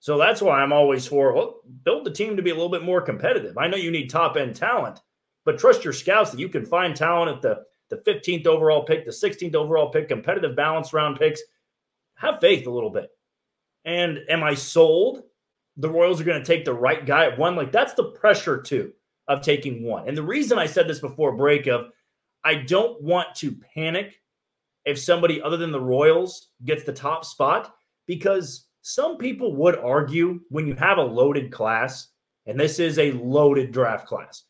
So 0.00 0.18
that's 0.18 0.42
why 0.42 0.60
I'm 0.60 0.72
always 0.72 1.06
for 1.06 1.32
well, 1.32 1.60
build 1.84 2.04
the 2.04 2.10
team 2.10 2.36
to 2.36 2.42
be 2.42 2.50
a 2.50 2.54
little 2.54 2.68
bit 2.68 2.82
more 2.82 3.00
competitive. 3.00 3.56
I 3.56 3.68
know 3.68 3.76
you 3.76 3.90
need 3.90 4.10
top 4.10 4.36
end 4.36 4.56
talent, 4.56 5.00
but 5.44 5.58
trust 5.58 5.84
your 5.84 5.92
scouts 5.92 6.30
that 6.30 6.40
you 6.40 6.48
can 6.48 6.64
find 6.64 6.94
talent 6.94 7.36
at 7.36 7.42
the, 7.42 7.62
the 7.88 8.02
15th 8.10 8.46
overall 8.46 8.84
pick, 8.84 9.04
the 9.04 9.12
16th 9.12 9.54
overall 9.54 9.90
pick, 9.90 10.08
competitive 10.08 10.56
balance 10.56 10.92
round 10.92 11.18
picks. 11.18 11.40
Have 12.16 12.40
faith 12.40 12.66
a 12.66 12.70
little 12.70 12.90
bit. 12.90 13.10
And 13.84 14.18
am 14.28 14.42
I 14.42 14.54
sold 14.54 15.22
the 15.76 15.88
Royals 15.88 16.20
are 16.20 16.24
going 16.24 16.42
to 16.42 16.46
take 16.46 16.64
the 16.64 16.74
right 16.74 17.04
guy 17.04 17.26
at 17.26 17.38
one. 17.38 17.56
Like 17.56 17.72
that's 17.72 17.94
the 17.94 18.10
pressure 18.12 18.60
too 18.60 18.92
of 19.28 19.40
taking 19.40 19.82
one. 19.82 20.08
And 20.08 20.16
the 20.16 20.22
reason 20.22 20.58
I 20.58 20.66
said 20.66 20.88
this 20.88 21.00
before 21.00 21.36
break 21.36 21.66
of 21.66 21.86
I 22.44 22.56
don't 22.56 23.00
want 23.02 23.34
to 23.36 23.56
panic 23.74 24.20
if 24.84 24.98
somebody 24.98 25.40
other 25.40 25.56
than 25.56 25.72
the 25.72 25.80
Royals 25.80 26.48
gets 26.64 26.84
the 26.84 26.92
top 26.92 27.24
spot 27.24 27.74
because 28.06 28.66
some 28.82 29.16
people 29.16 29.54
would 29.56 29.78
argue 29.78 30.40
when 30.48 30.66
you 30.66 30.74
have 30.74 30.98
a 30.98 31.02
loaded 31.02 31.52
class, 31.52 32.08
and 32.46 32.58
this 32.58 32.78
is 32.78 32.98
a 32.98 33.12
loaded 33.12 33.72
draft 33.72 34.06
class, 34.06 34.44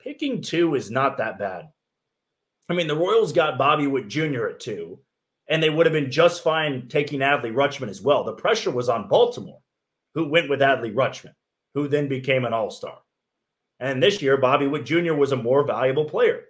picking 0.00 0.42
two 0.42 0.74
is 0.74 0.90
not 0.90 1.18
that 1.18 1.38
bad. 1.38 1.68
I 2.68 2.74
mean, 2.74 2.88
the 2.88 2.96
Royals 2.96 3.32
got 3.32 3.58
Bobby 3.58 3.86
Witt 3.86 4.08
Jr. 4.08 4.46
at 4.46 4.60
two, 4.60 4.98
and 5.48 5.62
they 5.62 5.70
would 5.70 5.86
have 5.86 5.92
been 5.92 6.10
just 6.10 6.42
fine 6.42 6.88
taking 6.88 7.20
Adley 7.20 7.52
Rutschman 7.52 7.88
as 7.88 8.02
well. 8.02 8.24
The 8.24 8.32
pressure 8.32 8.70
was 8.70 8.88
on 8.88 9.08
Baltimore 9.08 9.60
who 10.14 10.28
went 10.28 10.50
with 10.50 10.60
Adley 10.60 10.92
Rutschman, 10.92 11.34
who 11.74 11.88
then 11.88 12.08
became 12.08 12.44
an 12.44 12.52
all 12.52 12.70
star. 12.70 12.98
And 13.80 14.02
this 14.02 14.22
year, 14.22 14.36
Bobby 14.36 14.66
Witt 14.66 14.84
Jr. 14.84 15.14
was 15.14 15.32
a 15.32 15.36
more 15.36 15.64
valuable 15.64 16.04
player 16.04 16.44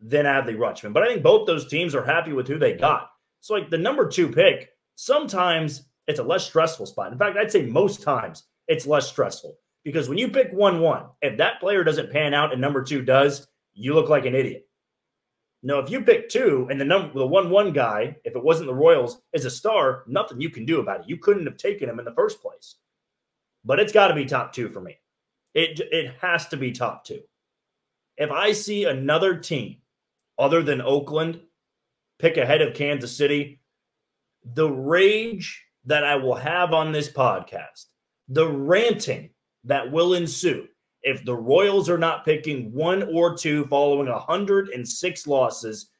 than 0.00 0.24
Adley 0.24 0.56
Rutschman. 0.56 0.92
But 0.92 1.02
I 1.02 1.08
think 1.08 1.22
both 1.22 1.46
those 1.46 1.68
teams 1.68 1.94
are 1.94 2.04
happy 2.04 2.32
with 2.32 2.46
who 2.46 2.58
they 2.58 2.74
got. 2.74 3.10
So, 3.40 3.54
like 3.54 3.70
the 3.70 3.78
number 3.78 4.08
two 4.08 4.28
pick, 4.28 4.70
sometimes 4.94 5.84
it's 6.06 6.20
a 6.20 6.24
less 6.24 6.46
stressful 6.46 6.86
spot. 6.86 7.12
In 7.12 7.18
fact, 7.18 7.36
I'd 7.36 7.52
say 7.52 7.62
most 7.62 8.02
times 8.02 8.44
it's 8.66 8.86
less 8.86 9.08
stressful 9.08 9.56
because 9.84 10.08
when 10.08 10.18
you 10.18 10.28
pick 10.28 10.52
1 10.52 10.80
1, 10.80 11.04
if 11.22 11.36
that 11.38 11.60
player 11.60 11.84
doesn't 11.84 12.12
pan 12.12 12.34
out 12.34 12.52
and 12.52 12.60
number 12.60 12.82
two 12.82 13.02
does, 13.02 13.46
you 13.74 13.94
look 13.94 14.08
like 14.08 14.26
an 14.26 14.34
idiot. 14.34 14.66
Now, 15.62 15.78
if 15.78 15.90
you 15.90 16.02
pick 16.02 16.28
two 16.28 16.68
and 16.70 16.80
the 16.80 16.84
number 16.84 17.18
the 17.18 17.26
one 17.26 17.50
one 17.50 17.72
guy, 17.72 18.16
if 18.24 18.36
it 18.36 18.42
wasn't 18.42 18.68
the 18.68 18.74
Royals, 18.74 19.20
is 19.32 19.44
a 19.44 19.50
star, 19.50 20.04
nothing 20.06 20.40
you 20.40 20.50
can 20.50 20.64
do 20.64 20.80
about 20.80 21.00
it. 21.00 21.08
You 21.08 21.16
couldn't 21.16 21.46
have 21.46 21.56
taken 21.56 21.88
him 21.88 21.98
in 21.98 22.04
the 22.04 22.14
first 22.14 22.40
place 22.40 22.76
but 23.64 23.78
it's 23.78 23.92
got 23.92 24.08
to 24.08 24.14
be 24.14 24.24
top 24.24 24.52
two 24.52 24.68
for 24.68 24.80
me. 24.80 24.98
It 25.54 25.80
it 25.92 26.14
has 26.20 26.48
to 26.48 26.56
be 26.56 26.72
top 26.72 27.04
two. 27.04 27.20
If 28.16 28.30
I 28.30 28.52
see 28.52 28.84
another 28.84 29.36
team 29.36 29.76
other 30.38 30.62
than 30.62 30.80
Oakland 30.80 31.40
pick 32.18 32.36
ahead 32.36 32.62
of 32.62 32.74
Kansas 32.74 33.16
City, 33.16 33.60
the 34.44 34.68
rage 34.68 35.64
that 35.84 36.04
I 36.04 36.16
will 36.16 36.34
have 36.34 36.72
on 36.72 36.92
this 36.92 37.08
podcast, 37.08 37.86
the 38.28 38.46
ranting 38.46 39.30
that 39.64 39.90
will 39.90 40.14
ensue 40.14 40.66
if 41.02 41.24
the 41.24 41.34
Royals 41.34 41.88
are 41.88 41.98
not 41.98 42.24
picking 42.24 42.72
one 42.72 43.02
or 43.14 43.36
two 43.36 43.66
following 43.66 44.08
106 44.08 45.26
losses, 45.26 45.90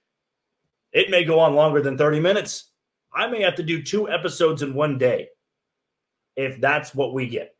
it 0.92 1.10
may 1.10 1.24
go 1.24 1.38
on 1.38 1.54
longer 1.54 1.80
than 1.80 1.96
30 1.96 2.20
minutes. 2.20 2.72
I 3.14 3.26
may 3.26 3.42
have 3.42 3.54
to 3.56 3.62
do 3.62 3.82
two 3.82 4.08
episodes 4.08 4.62
in 4.62 4.74
one 4.74 4.98
day 4.98 5.28
if 6.36 6.60
that's 6.60 6.94
what 6.94 7.14
we 7.14 7.28
get 7.28 7.54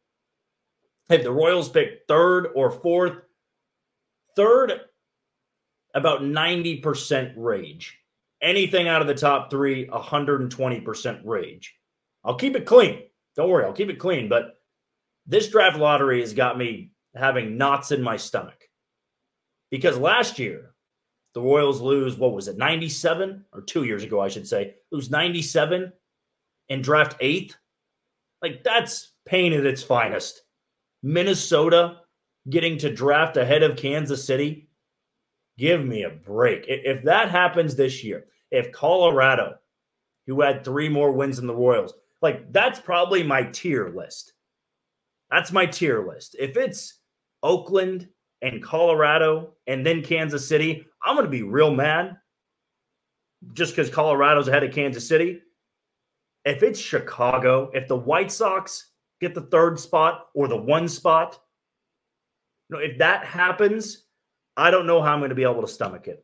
if 1.10 1.22
the 1.22 1.32
Royals 1.32 1.68
pick 1.68 2.02
third 2.06 2.48
or 2.54 2.70
fourth, 2.70 3.22
third, 4.36 4.80
about 5.94 6.22
90% 6.22 7.35
rage. 7.37 7.98
Anything 8.40 8.88
out 8.88 9.03
of 9.03 9.09
the 9.09 9.14
top 9.14 9.51
three, 9.51 9.87
120% 9.87 11.20
rage. 11.24 11.74
I'll 12.24 12.37
keep 12.37 12.57
it 12.57 12.66
clean. 12.66 13.03
Don't 13.37 13.51
worry, 13.51 13.64
I'll 13.64 13.72
keep 13.72 13.90
it 13.90 13.98
clean. 13.98 14.29
But 14.29 14.59
this 15.27 15.48
draft 15.48 15.79
lottery 15.79 16.20
has 16.20 16.33
got 16.33 16.59
me 16.59 16.92
having 17.14 17.57
knots 17.57 17.90
in 17.90 18.03
my 18.03 18.16
stomach 18.16 18.68
because 19.70 19.98
last 19.98 20.38
year 20.38 20.74
the 21.35 21.40
Royals 21.40 21.81
lose, 21.81 22.16
what 22.16 22.33
was 22.33 22.48
it, 22.48 22.57
97 22.57 23.44
or 23.53 23.62
two 23.62 23.85
years 23.85 24.03
ago, 24.03 24.20
I 24.20 24.29
should 24.29 24.46
say, 24.46 24.74
lose 24.90 25.11
97 25.11 25.92
and 26.68 26.85
draft 26.85 27.16
eighth. 27.20 27.57
Like 28.42 28.62
that's 28.64 29.12
pain 29.27 29.53
at 29.53 29.66
its 29.66 29.83
finest. 29.83 30.42
Minnesota 31.03 31.98
getting 32.48 32.79
to 32.79 32.92
draft 32.92 33.37
ahead 33.37 33.62
of 33.62 33.77
Kansas 33.77 34.24
City. 34.24 34.67
Give 35.58 35.84
me 35.84 36.04
a 36.04 36.10
break. 36.10 36.66
If 36.68 37.02
that 37.02 37.30
happens 37.30 37.74
this 37.74 38.04
year, 38.04 38.26
if 38.52 38.70
Colorado, 38.70 39.56
who 40.26 40.40
had 40.40 40.64
three 40.64 40.88
more 40.88 41.10
wins 41.10 41.36
than 41.36 41.48
the 41.48 41.54
Royals, 41.54 41.92
like 42.22 42.52
that's 42.52 42.78
probably 42.78 43.24
my 43.24 43.42
tier 43.42 43.88
list. 43.88 44.34
That's 45.30 45.52
my 45.52 45.66
tier 45.66 46.06
list. 46.06 46.36
If 46.38 46.56
it's 46.56 47.00
Oakland 47.42 48.08
and 48.40 48.62
Colorado 48.62 49.54
and 49.66 49.84
then 49.84 50.02
Kansas 50.02 50.46
City, 50.46 50.86
I'm 51.04 51.16
going 51.16 51.26
to 51.26 51.30
be 51.30 51.42
real 51.42 51.74
mad 51.74 52.16
just 53.52 53.74
because 53.74 53.90
Colorado's 53.90 54.48
ahead 54.48 54.64
of 54.64 54.72
Kansas 54.72 55.06
City. 55.06 55.42
If 56.44 56.62
it's 56.62 56.78
Chicago, 56.78 57.70
if 57.74 57.88
the 57.88 57.96
White 57.96 58.30
Sox 58.30 58.92
get 59.20 59.34
the 59.34 59.42
third 59.42 59.78
spot 59.78 60.28
or 60.34 60.46
the 60.46 60.56
one 60.56 60.88
spot, 60.88 61.38
you 62.70 62.76
know, 62.76 62.82
if 62.82 62.98
that 62.98 63.24
happens, 63.24 64.04
I 64.58 64.72
don't 64.72 64.86
know 64.86 65.00
how 65.00 65.12
I'm 65.12 65.20
going 65.20 65.28
to 65.28 65.36
be 65.36 65.44
able 65.44 65.62
to 65.62 65.68
stomach 65.68 66.08
it. 66.08 66.20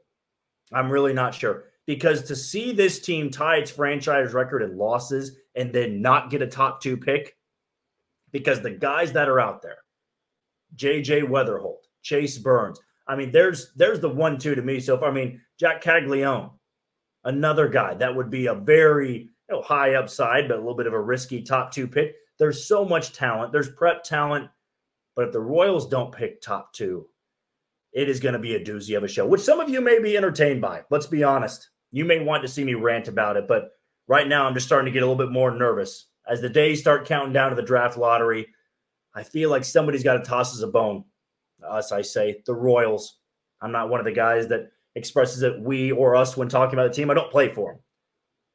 I'm 0.73 0.91
really 0.91 1.13
not 1.13 1.35
sure 1.35 1.67
because 1.87 2.25
to 2.25 2.35
see 2.35 2.73
this 2.73 2.99
team 2.99 3.31
tie 3.31 3.57
its 3.57 3.71
franchise 3.71 4.35
record 4.35 4.63
in 4.63 4.77
losses 4.77 5.37
and 5.55 5.73
then 5.73 6.03
not 6.03 6.31
get 6.31 6.43
a 6.43 6.47
top 6.47 6.83
two 6.83 6.97
pick, 6.97 7.37
because 8.33 8.61
the 8.61 8.71
guys 8.71 9.13
that 9.13 9.29
are 9.29 9.39
out 9.39 9.63
there, 9.63 9.79
JJ 10.77 11.29
Wetherholt, 11.29 11.87
Chase 12.03 12.37
Burns, 12.39 12.81
I 13.07 13.15
mean, 13.15 13.31
there's 13.31 13.73
there's 13.77 14.01
the 14.01 14.09
one 14.09 14.37
two 14.39 14.57
to 14.57 14.63
me. 14.63 14.81
So 14.81 14.97
if 14.97 15.03
I 15.03 15.13
mean 15.13 15.41
Jack 15.61 15.83
Caglianone, 15.83 16.51
another 17.23 17.69
guy 17.69 17.95
that 17.95 18.15
would 18.15 18.31
be 18.31 18.47
a 18.47 18.55
very 18.55 19.31
you 19.49 19.55
know, 19.57 19.63
high 19.63 19.95
upside, 19.95 20.49
but 20.49 20.57
a 20.57 20.61
little 20.61 20.75
bit 20.75 20.89
of 20.89 20.93
a 20.93 21.01
risky 21.01 21.43
top 21.43 21.71
two 21.71 21.87
pick. 21.87 22.17
There's 22.39 22.67
so 22.67 22.85
much 22.85 23.13
talent. 23.13 23.53
There's 23.53 23.69
prep 23.69 24.03
talent, 24.03 24.51
but 25.15 25.27
if 25.27 25.33
the 25.33 25.41
Royals 25.41 25.87
don't 25.87 26.13
pick 26.13 26.41
top 26.41 26.73
two, 26.73 27.07
it 27.95 28.09
is 28.09 28.21
going 28.21 28.33
to 28.33 28.41
be 28.41 28.57
a 28.57 28.65
doozy 28.65 28.97
of 28.97 29.05
a 29.05 29.09
show, 29.09 29.25
which 29.25 29.41
some 29.41 29.61
of 29.61 29.69
you 29.69 29.81
may 29.81 30.01
be 30.01 30.17
entertained 30.17 30.61
by. 30.61 30.83
Let's 30.91 31.07
be 31.07 31.23
honest. 31.23 31.71
You 31.93 32.05
may 32.05 32.23
want 32.23 32.43
to 32.43 32.49
see 32.49 32.65
me 32.65 32.75
rant 32.75 33.07
about 33.07 33.37
it, 33.37 33.47
but 33.47 33.71
right 34.09 34.27
now 34.27 34.47
I'm 34.47 34.55
just 34.55 34.67
starting 34.67 34.87
to 34.87 34.91
get 34.93 35.05
a 35.05 35.07
little 35.07 35.25
bit 35.25 35.33
more 35.33 35.53
nervous. 35.53 36.09
As 36.29 36.41
the 36.41 36.49
days 36.49 36.81
start 36.81 37.07
counting 37.07 37.33
down 37.33 37.51
to 37.51 37.57
the 37.57 37.63
draft 37.63 37.97
lottery, 37.97 38.49
I 39.15 39.23
feel 39.23 39.49
like 39.49 39.65
somebody's 39.65 40.03
got 40.03 40.15
to 40.15 40.29
toss 40.29 40.55
us 40.55 40.63
a 40.63 40.67
bone. 40.67 41.05
Us, 41.65 41.93
I 41.93 42.03
say, 42.03 42.43
the 42.47 42.55
Royals. 42.55 43.19
I'm 43.61 43.71
not 43.71 43.89
one 43.89 44.01
of 44.01 44.07
the 44.07 44.13
guys 44.13 44.49
that 44.49 44.73
expresses 44.97 45.39
that 45.41 45.61
we 45.61 45.93
or 45.93 46.17
us 46.17 46.37
when 46.37 46.49
talking 46.49 46.75
about 46.75 46.89
the 46.89 46.95
team. 46.95 47.11
I 47.11 47.15
don't 47.15 47.31
play 47.31 47.53
for 47.53 47.73
them. 47.73 47.81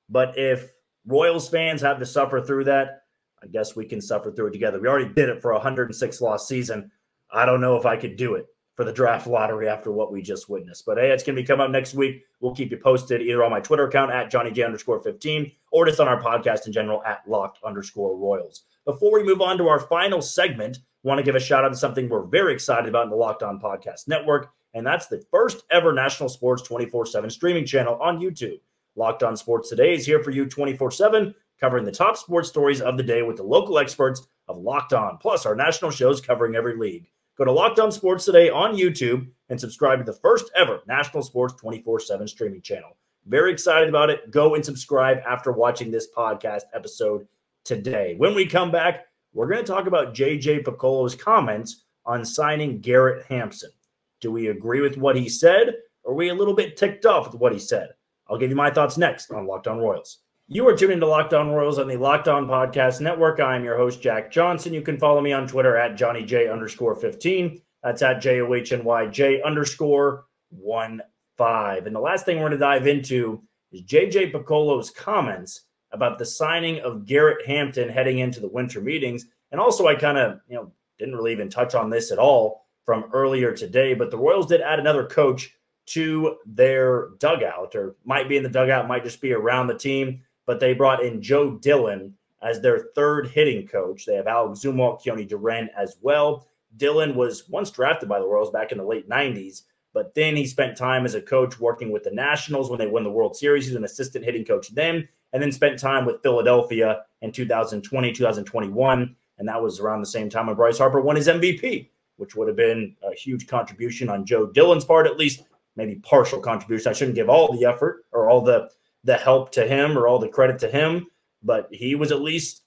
But 0.10 0.38
if 0.38 0.70
Royals 1.08 1.48
fans 1.48 1.82
have 1.82 2.00
to 2.00 2.06
suffer 2.06 2.42
through 2.42 2.66
that, 2.66 3.04
I 3.42 3.48
guess 3.48 3.74
we 3.74 3.86
can 3.86 4.02
suffer 4.02 4.32
through 4.32 4.48
it 4.48 4.52
together. 4.52 4.82
We 4.82 4.90
already 4.90 5.14
did 5.14 5.30
it 5.30 5.42
for 5.42 5.52
a 5.52 5.56
106 5.56 6.22
loss 6.22 6.46
season. 6.46 6.92
I 7.32 7.46
don't 7.46 7.62
know 7.62 7.78
if 7.78 7.86
I 7.86 7.96
could 7.96 8.18
do 8.18 8.36
it 8.36 8.48
for 8.80 8.86
the 8.86 8.94
draft 8.94 9.28
lottery 9.28 9.68
after 9.68 9.92
what 9.92 10.10
we 10.10 10.22
just 10.22 10.48
witnessed. 10.48 10.86
But 10.86 10.98
hey, 10.98 11.12
it's 11.12 11.22
going 11.22 11.36
to 11.36 11.42
be 11.42 11.46
coming 11.46 11.66
up 11.66 11.70
next 11.70 11.96
week. 11.96 12.24
We'll 12.40 12.56
keep 12.56 12.72
you 12.72 12.78
posted 12.78 13.22
either 13.22 13.44
on 13.44 13.52
my 13.52 13.60
Twitter 13.60 13.86
account 13.86 14.10
at 14.10 14.32
Johnny 14.32 14.52
J 14.52 14.64
underscore 14.64 15.02
15 15.02 15.52
or 15.74 15.86
just 15.86 16.00
on 16.00 16.08
our 16.08 16.22
podcast 16.24 16.66
in 16.66 16.72
general 16.72 17.04
at 17.04 17.28
locked 17.28 17.60
underscore 17.66 18.16
Royals. 18.16 18.64
Before 18.86 19.12
we 19.12 19.22
move 19.22 19.42
on 19.42 19.58
to 19.58 19.68
our 19.68 19.82
final 19.82 20.22
segment, 20.22 20.80
want 21.04 21.18
to 21.18 21.26
give 21.26 21.36
a 21.36 21.42
shout 21.42 21.66
out 21.66 21.74
to 21.74 21.76
something 21.76 22.08
we're 22.08 22.24
very 22.24 22.54
excited 22.54 22.88
about 22.88 23.04
in 23.04 23.10
the 23.10 23.18
Locked 23.18 23.44
On 23.44 23.60
Podcast 23.60 24.08
Network, 24.08 24.54
and 24.74 24.88
that's 24.88 25.08
the 25.08 25.26
first 25.30 25.66
ever 25.72 25.92
national 25.92 26.30
sports 26.30 26.62
24 26.62 27.06
7 27.06 27.30
streaming 27.30 27.66
channel 27.66 28.00
on 28.02 28.22
YouTube. 28.22 28.62
Locked 28.96 29.24
On 29.24 29.36
Sports 29.36 29.68
Today 29.68 29.94
is 29.94 30.06
here 30.06 30.24
for 30.24 30.32
you 30.32 30.46
24 30.46 30.92
7, 30.92 31.36
covering 31.60 31.84
the 31.84 31.92
top 31.92 32.16
sports 32.16 32.48
stories 32.48 32.80
of 32.80 32.96
the 32.96 33.04
day 33.04 33.24
with 33.24 33.36
the 33.36 33.44
local 33.44 33.78
experts 33.78 34.26
of 34.48 34.58
Locked 34.58 34.94
On, 34.94 35.18
plus 35.18 35.46
our 35.46 35.54
national 35.54 35.92
shows 35.92 36.22
covering 36.22 36.56
every 36.56 36.78
league. 36.78 37.10
Go 37.40 37.46
to 37.46 37.54
Locked 37.54 37.80
On 37.80 37.90
Sports 37.90 38.26
today 38.26 38.50
on 38.50 38.76
YouTube 38.76 39.26
and 39.48 39.58
subscribe 39.58 40.00
to 40.00 40.04
the 40.04 40.20
first 40.20 40.52
ever 40.58 40.82
national 40.90 41.24
sports 41.24 41.54
24 41.54 42.02
7 42.02 42.28
streaming 42.28 42.62
channel. 42.62 42.98
Very 43.28 43.54
excited 43.54 43.88
about 43.88 44.10
it. 44.10 44.30
Go 44.30 44.56
and 44.56 44.66
subscribe 44.66 45.20
after 45.26 45.54
watching 45.54 45.90
this 45.90 46.10
podcast 46.14 46.64
episode 46.74 47.26
today. 47.64 48.16
When 48.18 48.36
we 48.36 48.46
come 48.46 48.72
back, 48.72 49.06
we're 49.32 49.48
going 49.48 49.64
to 49.64 49.72
talk 49.72 49.88
about 49.88 50.14
JJ 50.14 50.66
Picollo's 50.66 51.16
comments 51.16 51.86
on 52.06 52.26
signing 52.26 52.82
Garrett 52.82 53.26
Hampson. 53.28 53.72
Do 54.20 54.34
we 54.34 54.48
agree 54.48 54.82
with 54.82 54.98
what 54.98 55.16
he 55.16 55.30
said? 55.30 55.76
Or 56.04 56.12
are 56.12 56.16
we 56.16 56.32
a 56.32 56.36
little 56.36 56.54
bit 56.54 56.76
ticked 56.76 57.06
off 57.06 57.32
with 57.32 57.40
what 57.40 57.54
he 57.54 57.60
said? 57.60 57.92
I'll 58.30 58.38
give 58.38 58.50
you 58.50 58.58
my 58.58 58.70
thoughts 58.70 58.98
next 58.98 59.32
on 59.32 59.48
Locked 59.48 59.68
On 59.68 59.78
Royals. 59.78 60.24
You 60.52 60.68
are 60.68 60.76
tuning 60.76 61.00
to 61.00 61.06
Locked 61.06 61.36
On 61.36 61.52
Royals 61.52 61.78
on 61.78 61.88
the 61.88 61.96
Locked 61.96 62.28
On 62.28 62.48
Podcast 62.48 63.02
Network. 63.02 63.40
I 63.40 63.56
am 63.56 63.64
your 63.64 63.78
host, 63.78 64.02
Jack 64.02 64.32
Johnson. 64.32 64.74
You 64.74 64.82
can 64.82 64.98
follow 64.98 65.22
me 65.22 65.32
on 65.32 65.48
Twitter 65.48 65.78
at 65.78 65.96
Johnny 65.96 66.24
J 66.24 66.50
underscore 66.50 66.96
15. 66.96 67.62
That's 67.84 68.02
at 68.02 68.20
J 68.20 68.42
O 68.42 68.52
H 68.56 68.74
N 68.74 68.84
Y 68.84 69.06
J 69.06 69.44
underscore 69.44 70.26
1 70.50 71.04
5. 71.38 71.86
And 71.86 71.96
the 71.96 72.00
last 72.00 72.26
thing 72.26 72.38
we're 72.38 72.50
going 72.50 72.54
to 72.54 72.58
dive 72.58 72.88
into 72.88 73.44
is 73.72 73.84
JJ 73.84 74.32
Picollo's 74.32 74.90
comments 74.90 75.66
about 75.92 76.18
the 76.18 76.26
signing 76.26 76.80
of 76.80 77.06
Garrett 77.06 77.46
Hampson 77.46 77.88
heading 77.88 78.18
into 78.18 78.40
the 78.40 78.50
winter 78.50 78.82
meetings. 78.82 79.28
And 79.52 79.62
also, 79.62 79.86
I 79.86 79.94
kind 79.94 80.18
of, 80.18 80.40
you 80.50 80.56
know, 80.56 80.72
didn't 80.98 81.14
really 81.14 81.32
even 81.32 81.52
touch 81.52 81.76
on 81.76 81.92
this 81.92 82.12
at 82.12 82.18
all 82.18 82.66
from 82.86 83.06
earlier 83.14 83.54
today, 83.54 83.94
but 83.94 84.10
the 84.10 84.18
Royals 84.18 84.48
did 84.48 84.62
add 84.62 84.80
another 84.80 85.06
coach 85.06 85.54
to 85.90 86.38
their 86.48 87.10
dugout, 87.20 87.76
or 87.76 87.98
might 88.04 88.28
be 88.28 88.38
in 88.38 88.42
the 88.42 88.50
dugout, 88.50 88.88
might 88.88 89.04
just 89.04 89.22
be 89.22 89.34
around 89.34 89.68
the 89.68 89.78
team 89.78 90.24
but 90.50 90.60
they 90.60 90.74
brought 90.74 91.06
in 91.06 91.22
Joe 91.22 91.52
Dillon 91.52 92.12
as 92.42 92.60
their 92.60 92.88
third 92.96 93.28
hitting 93.28 93.68
coach. 93.68 94.04
They 94.04 94.16
have 94.16 94.26
Alec 94.26 94.54
Zumwalt, 94.54 95.00
Keoni 95.00 95.30
DeRenne 95.30 95.68
as 95.78 95.98
well. 96.02 96.48
Dillon 96.78 97.14
was 97.14 97.48
once 97.50 97.70
drafted 97.70 98.10
by 98.10 98.18
the 98.18 98.26
Royals 98.26 98.50
back 98.50 98.72
in 98.72 98.80
the 98.80 98.84
late 98.84 99.08
90s, 99.08 99.62
but 99.94 100.16
then 100.16 100.36
he 100.36 100.48
spent 100.48 100.76
time 100.76 101.06
as 101.06 101.14
a 101.14 101.22
coach 101.22 101.60
working 101.60 101.92
with 101.92 102.04
the 102.04 102.10
Nationals 102.10 102.68
when 102.72 102.80
they 102.80 102.88
won 102.88 103.04
the 103.04 103.12
World 103.12 103.36
Series. 103.38 103.66
He 103.66 103.74
was 103.74 103.78
an 103.78 103.84
assistant 103.84 104.26
hitting 104.26 104.44
coach 104.44 104.74
then, 104.74 105.08
and 105.34 105.44
then 105.44 105.52
spent 105.52 105.78
time 105.78 106.04
with 106.04 106.24
Philadelphia 106.24 107.04
in 107.22 107.32
2020, 107.32 108.12
2021. 108.12 109.16
And 109.38 109.48
that 109.48 109.62
was 109.62 109.80
around 109.80 110.00
the 110.00 110.08
same 110.08 110.32
time 110.32 110.48
when 110.48 110.56
Bryce 110.56 110.80
Harper 110.80 111.00
won 111.00 111.16
his 111.16 111.28
MVP, 111.28 111.90
which 112.18 112.36
would 112.36 112.48
have 112.48 112.58
been 112.58 112.96
a 113.04 113.14
huge 113.14 113.46
contribution 113.46 114.10
on 114.10 114.26
Joe 114.26 114.48
Dillon's 114.48 114.84
part, 114.84 115.06
at 115.06 115.20
least 115.20 115.44
maybe 115.76 115.98
partial 115.98 116.40
contribution. 116.40 116.90
I 116.90 116.94
shouldn't 116.94 117.14
give 117.14 117.30
all 117.30 117.56
the 117.56 117.66
effort 117.66 118.06
or 118.12 118.32
all 118.32 118.42
the 118.42 118.72
the 119.04 119.16
help 119.16 119.52
to 119.54 119.66
him 119.66 119.98
or 119.98 120.08
all 120.08 120.20
the 120.20 120.28
credit 120.28 120.60
to 120.60 120.68
him, 120.68 121.08
but 121.44 121.68
he 121.72 121.96
was 121.96 122.12
at 122.12 122.22
least 122.22 122.64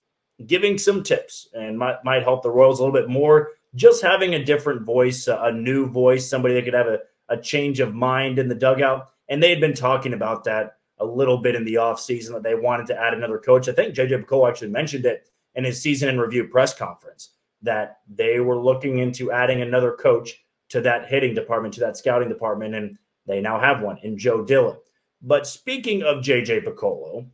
giving 0.47 0.79
some 0.79 1.03
tips 1.03 1.49
and 1.53 1.79
might, 1.79 1.97
might 2.05 2.23
help 2.23 2.42
the 2.42 2.51
Royals 2.51 2.81
a 2.81 2.85
little 2.85 2.99
bit 2.99 3.09
more. 3.09 3.51
Just 3.75 4.03
having 4.03 4.35
a 4.35 4.45
different 4.45 4.83
voice, 4.83 5.29
a, 5.29 5.53
new 5.53 5.87
voice, 5.87 6.29
somebody 6.29 6.55
that 6.55 6.64
could 6.64 6.75
have 6.75 6.87
a, 6.87 7.01
a 7.29 7.37
change 7.37 7.81
of 7.81 7.95
mind 7.95 8.38
in 8.38 8.49
the 8.49 8.55
dugout. 8.55 9.09
And 9.29 9.42
they 9.42 9.51
had 9.51 9.61
been 9.61 9.75
talking 9.75 10.12
about 10.12 10.45
that 10.45 10.77
a 10.99 11.05
little 11.05 11.38
bit 11.38 11.55
in 11.55 11.64
the 11.64 11.75
offseason 11.75 12.33
that 12.33 12.42
they 12.42 12.55
wanted 12.55 12.87
to 12.87 13.01
add 13.01 13.14
another 13.14 13.38
coach. 13.38 13.68
I 13.68 13.73
think 13.73 13.95
JJ 13.95 14.25
Picollo 14.25 14.49
actually 14.49 14.71
mentioned 14.71 15.07
it 15.07 15.29
in 15.55 15.64
his 15.64 15.81
season 15.81 16.09
in 16.09 16.21
review 16.21 16.49
press 16.49 16.75
conference 16.75 17.31
that 17.62 17.99
they 18.12 18.40
were 18.40 18.61
looking 18.61 18.99
into 18.99 19.33
adding 19.33 19.62
another 19.62 19.92
coach 19.92 20.45
to 20.71 20.81
that 20.81 21.09
hitting 21.09 21.35
department, 21.35 21.75
to 21.75 21.81
that 21.81 21.97
scouting 21.97 22.29
department. 22.29 22.75
And 22.75 22.99
they 23.27 23.40
now 23.40 23.59
have 23.59 23.83
one 23.83 23.99
in 24.03 24.18
Joe 24.18 24.45
Dillon. 24.45 24.77
But 25.23 25.47
speaking 25.47 26.03
of 26.03 26.25
JJ 26.25 26.65
Picollo 26.65 27.27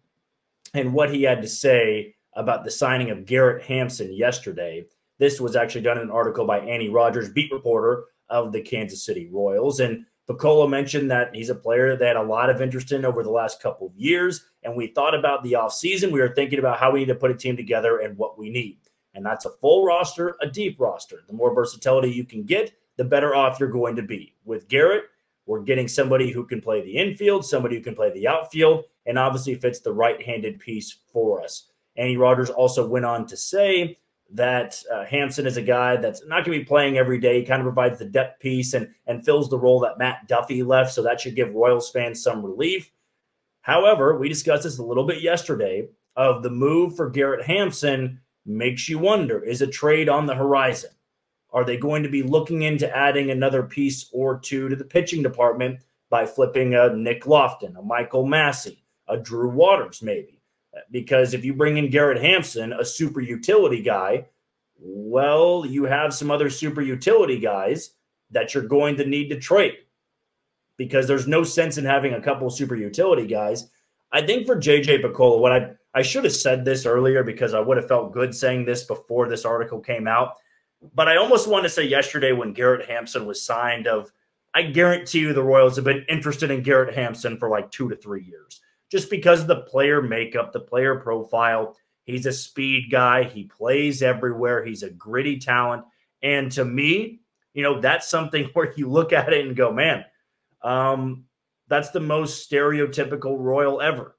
and 0.74 0.92
what 0.92 1.12
he 1.12 1.22
had 1.22 1.40
to 1.42 1.48
say 1.48 2.14
about 2.34 2.64
the 2.64 2.70
signing 2.70 3.10
of 3.10 3.24
Garrett 3.24 3.64
Hampson 3.64 4.12
yesterday, 4.12 4.84
this 5.18 5.40
was 5.40 5.56
actually 5.56 5.80
done 5.80 5.96
in 5.96 6.04
an 6.04 6.10
article 6.10 6.44
by 6.44 6.60
Annie 6.60 6.90
Rogers, 6.90 7.30
beat 7.30 7.50
reporter 7.50 8.04
of 8.28 8.52
the 8.52 8.60
Kansas 8.60 9.02
City 9.02 9.28
Royals. 9.32 9.80
And 9.80 10.04
Picollo 10.28 10.68
mentioned 10.68 11.10
that 11.10 11.34
he's 11.34 11.48
a 11.48 11.54
player 11.54 11.96
that 11.96 12.06
had 12.06 12.16
a 12.16 12.22
lot 12.22 12.50
of 12.50 12.60
interest 12.60 12.92
in 12.92 13.06
over 13.06 13.22
the 13.22 13.30
last 13.30 13.62
couple 13.62 13.86
of 13.86 13.96
years. 13.96 14.44
And 14.62 14.76
we 14.76 14.88
thought 14.88 15.14
about 15.14 15.42
the 15.42 15.52
offseason. 15.52 16.12
We 16.12 16.20
were 16.20 16.34
thinking 16.34 16.58
about 16.58 16.78
how 16.78 16.90
we 16.90 17.00
need 17.00 17.06
to 17.06 17.14
put 17.14 17.30
a 17.30 17.34
team 17.34 17.56
together 17.56 18.00
and 18.00 18.16
what 18.18 18.38
we 18.38 18.50
need. 18.50 18.78
And 19.14 19.24
that's 19.24 19.46
a 19.46 19.50
full 19.50 19.84
roster, 19.84 20.36
a 20.42 20.46
deep 20.46 20.78
roster. 20.78 21.20
The 21.26 21.32
more 21.32 21.54
versatility 21.54 22.10
you 22.10 22.24
can 22.24 22.44
get, 22.44 22.72
the 22.96 23.04
better 23.04 23.34
off 23.34 23.58
you're 23.58 23.70
going 23.70 23.96
to 23.96 24.02
be. 24.02 24.34
With 24.44 24.68
Garrett, 24.68 25.04
we're 25.48 25.62
getting 25.62 25.88
somebody 25.88 26.30
who 26.30 26.44
can 26.44 26.60
play 26.60 26.82
the 26.82 26.94
infield, 26.94 27.44
somebody 27.44 27.74
who 27.74 27.82
can 27.82 27.94
play 27.94 28.12
the 28.12 28.28
outfield, 28.28 28.84
and 29.06 29.18
obviously 29.18 29.54
fits 29.54 29.80
the 29.80 29.92
right 29.92 30.22
handed 30.22 30.60
piece 30.60 30.98
for 31.10 31.42
us. 31.42 31.70
Andy 31.96 32.18
Rogers 32.18 32.50
also 32.50 32.86
went 32.86 33.06
on 33.06 33.26
to 33.26 33.36
say 33.36 33.96
that 34.30 34.80
uh, 34.92 35.06
is 35.10 35.56
a 35.56 35.62
guy 35.62 35.96
that's 35.96 36.22
not 36.26 36.44
going 36.44 36.58
to 36.58 36.62
be 36.62 36.68
playing 36.68 36.98
every 36.98 37.18
day. 37.18 37.40
He 37.40 37.46
kind 37.46 37.62
of 37.62 37.64
provides 37.64 37.98
the 37.98 38.04
depth 38.04 38.40
piece 38.40 38.74
and, 38.74 38.90
and 39.06 39.24
fills 39.24 39.48
the 39.48 39.58
role 39.58 39.80
that 39.80 39.96
Matt 39.96 40.28
Duffy 40.28 40.62
left. 40.62 40.92
So 40.92 41.02
that 41.02 41.18
should 41.18 41.34
give 41.34 41.54
Royals 41.54 41.90
fans 41.90 42.22
some 42.22 42.44
relief. 42.44 42.92
However, 43.62 44.18
we 44.18 44.28
discussed 44.28 44.64
this 44.64 44.78
a 44.78 44.84
little 44.84 45.04
bit 45.04 45.22
yesterday 45.22 45.88
of 46.14 46.42
the 46.42 46.50
move 46.50 46.94
for 46.94 47.08
Garrett 47.08 47.46
Hampson 47.46 48.20
makes 48.44 48.86
you 48.86 48.98
wonder 48.98 49.42
is 49.42 49.62
a 49.62 49.66
trade 49.66 50.10
on 50.10 50.26
the 50.26 50.34
horizon? 50.34 50.90
Are 51.50 51.64
they 51.64 51.76
going 51.76 52.02
to 52.02 52.08
be 52.08 52.22
looking 52.22 52.62
into 52.62 52.94
adding 52.94 53.30
another 53.30 53.62
piece 53.62 54.08
or 54.12 54.38
two 54.38 54.68
to 54.68 54.76
the 54.76 54.84
pitching 54.84 55.22
department 55.22 55.80
by 56.10 56.26
flipping 56.26 56.74
a 56.74 56.94
Nick 56.94 57.26
Loftin, 57.26 57.76
a 57.76 57.82
Michael 57.82 58.26
Massey, 58.26 58.84
a 59.08 59.16
Drew 59.16 59.48
Waters, 59.48 60.02
maybe? 60.02 60.40
Because 60.90 61.34
if 61.34 61.44
you 61.44 61.54
bring 61.54 61.78
in 61.78 61.90
Garrett 61.90 62.22
Hampson, 62.22 62.72
a 62.72 62.84
super 62.84 63.20
utility 63.20 63.82
guy, 63.82 64.26
well, 64.78 65.64
you 65.66 65.84
have 65.84 66.14
some 66.14 66.30
other 66.30 66.50
super 66.50 66.82
utility 66.82 67.40
guys 67.40 67.94
that 68.30 68.54
you're 68.54 68.62
going 68.64 68.96
to 68.96 69.06
need 69.06 69.28
to 69.28 69.40
trade 69.40 69.74
because 70.76 71.08
there's 71.08 71.26
no 71.26 71.42
sense 71.42 71.78
in 71.78 71.84
having 71.84 72.14
a 72.14 72.20
couple 72.20 72.48
super 72.50 72.76
utility 72.76 73.26
guys. 73.26 73.70
I 74.12 74.22
think 74.22 74.46
for 74.46 74.56
JJ 74.56 75.02
Picollo, 75.02 75.40
what 75.40 75.52
I 75.52 75.70
I 75.94 76.02
should 76.02 76.24
have 76.24 76.34
said 76.34 76.64
this 76.64 76.86
earlier 76.86 77.24
because 77.24 77.54
I 77.54 77.60
would 77.60 77.76
have 77.76 77.88
felt 77.88 78.12
good 78.12 78.34
saying 78.34 78.64
this 78.64 78.84
before 78.84 79.28
this 79.28 79.44
article 79.44 79.80
came 79.80 80.06
out. 80.06 80.36
But 80.94 81.08
I 81.08 81.16
almost 81.16 81.48
want 81.48 81.64
to 81.64 81.70
say 81.70 81.84
yesterday 81.84 82.32
when 82.32 82.52
Garrett 82.52 82.88
Hampson 82.88 83.26
was 83.26 83.42
signed 83.42 83.86
of 83.86 84.12
I 84.54 84.62
guarantee 84.62 85.20
you 85.20 85.32
the 85.32 85.42
Royals 85.42 85.76
have 85.76 85.84
been 85.84 86.04
interested 86.08 86.50
in 86.50 86.62
Garrett 86.62 86.94
Hampson 86.94 87.36
for 87.36 87.48
like 87.48 87.70
2 87.70 87.90
to 87.90 87.96
3 87.96 88.24
years. 88.24 88.60
Just 88.90 89.10
because 89.10 89.42
of 89.42 89.46
the 89.46 89.62
player 89.62 90.00
makeup, 90.00 90.52
the 90.52 90.60
player 90.60 90.96
profile, 90.98 91.76
he's 92.04 92.26
a 92.26 92.32
speed 92.32 92.90
guy, 92.90 93.24
he 93.24 93.44
plays 93.44 94.02
everywhere, 94.02 94.64
he's 94.64 94.82
a 94.82 94.90
gritty 94.90 95.38
talent, 95.38 95.84
and 96.22 96.50
to 96.52 96.64
me, 96.64 97.20
you 97.52 97.62
know, 97.62 97.80
that's 97.80 98.08
something 98.08 98.44
where 98.54 98.72
you 98.76 98.88
look 98.88 99.12
at 99.12 99.32
it 99.32 99.46
and 99.46 99.56
go, 99.56 99.72
"Man, 99.72 100.04
um 100.62 101.24
that's 101.68 101.90
the 101.90 102.00
most 102.00 102.50
stereotypical 102.50 103.38
Royal 103.38 103.80
ever." 103.80 104.16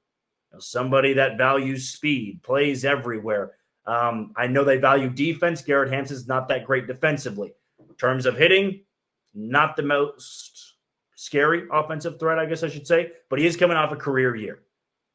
You 0.50 0.56
know, 0.56 0.60
somebody 0.60 1.14
that 1.14 1.38
values 1.38 1.88
speed, 1.88 2.42
plays 2.42 2.84
everywhere, 2.84 3.52
um, 3.90 4.32
I 4.36 4.46
know 4.46 4.62
they 4.62 4.76
value 4.76 5.10
defense. 5.10 5.62
Garrett 5.62 5.92
Hampson's 5.92 6.28
not 6.28 6.46
that 6.46 6.64
great 6.64 6.86
defensively. 6.86 7.52
In 7.80 7.96
terms 7.96 8.24
of 8.24 8.36
hitting, 8.36 8.84
not 9.34 9.74
the 9.74 9.82
most 9.82 10.74
scary 11.16 11.66
offensive 11.72 12.20
threat, 12.20 12.38
I 12.38 12.46
guess 12.46 12.62
I 12.62 12.68
should 12.68 12.86
say, 12.86 13.10
but 13.28 13.40
he 13.40 13.46
is 13.46 13.56
coming 13.56 13.76
off 13.76 13.90
a 13.90 13.96
career 13.96 14.36
year. 14.36 14.60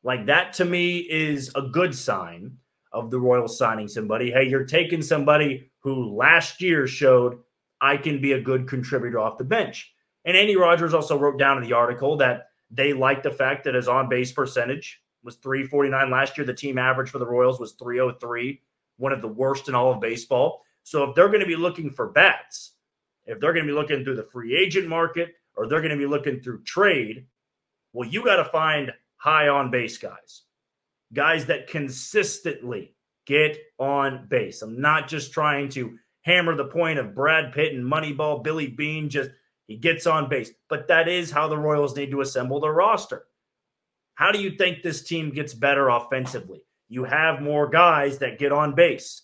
Like 0.03 0.25
that 0.25 0.51
to 0.53 0.65
me 0.65 0.97
is 0.97 1.51
a 1.55 1.61
good 1.61 1.95
sign 1.95 2.57
of 2.91 3.11
the 3.11 3.19
Royals 3.19 3.57
signing 3.57 3.87
somebody. 3.87 4.29
Hey, 4.29 4.49
you're 4.49 4.65
taking 4.65 5.01
somebody 5.01 5.71
who 5.79 6.13
last 6.13 6.61
year 6.61 6.85
showed 6.85 7.39
I 7.79 7.95
can 7.95 8.19
be 8.19 8.33
a 8.33 8.41
good 8.41 8.67
contributor 8.67 9.19
off 9.19 9.37
the 9.37 9.45
bench. 9.45 9.93
And 10.25 10.35
Andy 10.35 10.57
Rogers 10.57 10.93
also 10.93 11.17
wrote 11.17 11.39
down 11.39 11.57
in 11.57 11.63
the 11.63 11.73
article 11.73 12.17
that 12.17 12.49
they 12.69 12.91
like 12.91 13.23
the 13.23 13.31
fact 13.31 13.63
that 13.63 13.75
his 13.75 13.87
on 13.87 14.09
base 14.09 14.33
percentage 14.33 14.99
was 15.25 15.35
349 15.37 16.09
last 16.09 16.37
year. 16.37 16.45
The 16.45 16.53
team 16.53 16.77
average 16.77 17.09
for 17.09 17.19
the 17.19 17.25
Royals 17.25 17.59
was 17.59 17.73
303, 17.73 18.61
one 18.97 19.11
of 19.11 19.21
the 19.21 19.27
worst 19.27 19.67
in 19.67 19.75
all 19.75 19.91
of 19.91 19.99
baseball. 19.99 20.63
So 20.83 21.03
if 21.03 21.15
they're 21.15 21.27
going 21.29 21.41
to 21.41 21.47
be 21.47 21.55
looking 21.55 21.89
for 21.89 22.09
bats, 22.09 22.73
if 23.25 23.39
they're 23.39 23.53
going 23.53 23.65
to 23.65 23.71
be 23.71 23.77
looking 23.77 24.03
through 24.03 24.15
the 24.15 24.23
free 24.23 24.55
agent 24.55 24.87
market 24.87 25.33
or 25.55 25.67
they're 25.67 25.81
going 25.81 25.91
to 25.91 25.97
be 25.97 26.05
looking 26.05 26.39
through 26.39 26.63
trade, 26.63 27.25
well, 27.91 28.07
you 28.07 28.23
got 28.23 28.37
to 28.37 28.45
find 28.45 28.91
high 29.17 29.47
on 29.47 29.71
base 29.71 29.97
guys, 29.97 30.43
guys 31.11 31.47
that 31.47 31.67
consistently 31.67 32.93
get 33.25 33.57
on 33.79 34.27
base. 34.29 34.61
I'm 34.61 34.79
not 34.79 35.07
just 35.07 35.33
trying 35.33 35.69
to 35.69 35.97
hammer 36.21 36.55
the 36.55 36.65
point 36.65 36.99
of 36.99 37.15
Brad 37.15 37.51
Pitt 37.51 37.73
and 37.73 37.83
Moneyball, 37.83 38.43
Billy 38.43 38.67
Beane, 38.67 39.09
just 39.09 39.31
he 39.67 39.77
gets 39.77 40.05
on 40.05 40.29
base. 40.29 40.51
But 40.69 40.87
that 40.87 41.07
is 41.07 41.31
how 41.31 41.47
the 41.47 41.57
Royals 41.57 41.95
need 41.95 42.11
to 42.11 42.21
assemble 42.21 42.59
their 42.59 42.73
roster. 42.73 43.25
How 44.15 44.31
do 44.31 44.39
you 44.39 44.51
think 44.51 44.81
this 44.81 45.03
team 45.03 45.29
gets 45.31 45.53
better 45.53 45.89
offensively? 45.89 46.61
You 46.87 47.03
have 47.03 47.41
more 47.41 47.69
guys 47.69 48.17
that 48.19 48.39
get 48.39 48.53
on 48.53 48.73
base. 48.73 49.23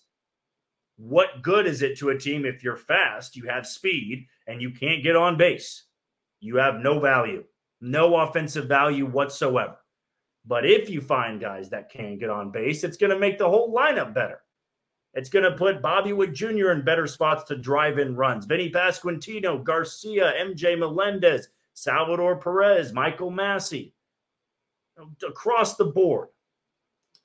What 0.96 1.42
good 1.42 1.66
is 1.66 1.80
it 1.80 1.98
to 1.98 2.10
a 2.10 2.18
team 2.18 2.44
if 2.44 2.62
you're 2.62 2.76
fast, 2.76 3.34
you 3.34 3.44
have 3.48 3.66
speed, 3.66 4.26
and 4.46 4.60
you 4.60 4.70
can't 4.70 5.02
get 5.02 5.16
on 5.16 5.38
base? 5.38 5.84
You 6.40 6.56
have 6.56 6.76
no 6.76 7.00
value, 7.00 7.44
no 7.80 8.16
offensive 8.16 8.68
value 8.68 9.06
whatsoever. 9.06 9.78
But 10.44 10.66
if 10.66 10.90
you 10.90 11.00
find 11.00 11.40
guys 11.40 11.70
that 11.70 11.90
can 11.90 12.18
get 12.18 12.28
on 12.28 12.50
base, 12.50 12.84
it's 12.84 12.98
going 12.98 13.10
to 13.10 13.18
make 13.18 13.38
the 13.38 13.48
whole 13.48 13.74
lineup 13.74 14.12
better. 14.12 14.40
It's 15.14 15.30
going 15.30 15.44
to 15.44 15.56
put 15.56 15.80
Bobby 15.80 16.12
Witt 16.12 16.34
Jr. 16.34 16.70
in 16.70 16.84
better 16.84 17.06
spots 17.06 17.44
to 17.44 17.56
drive 17.56 17.98
in 17.98 18.16
runs. 18.16 18.44
Vinny 18.44 18.70
Pasquantino, 18.70 19.62
Garcia, 19.62 20.34
MJ 20.38 20.78
Melendez, 20.78 21.48
Salvador 21.74 22.36
Perez, 22.36 22.92
Michael 22.92 23.30
Massey 23.30 23.94
across 25.26 25.76
the 25.76 25.84
board, 25.86 26.28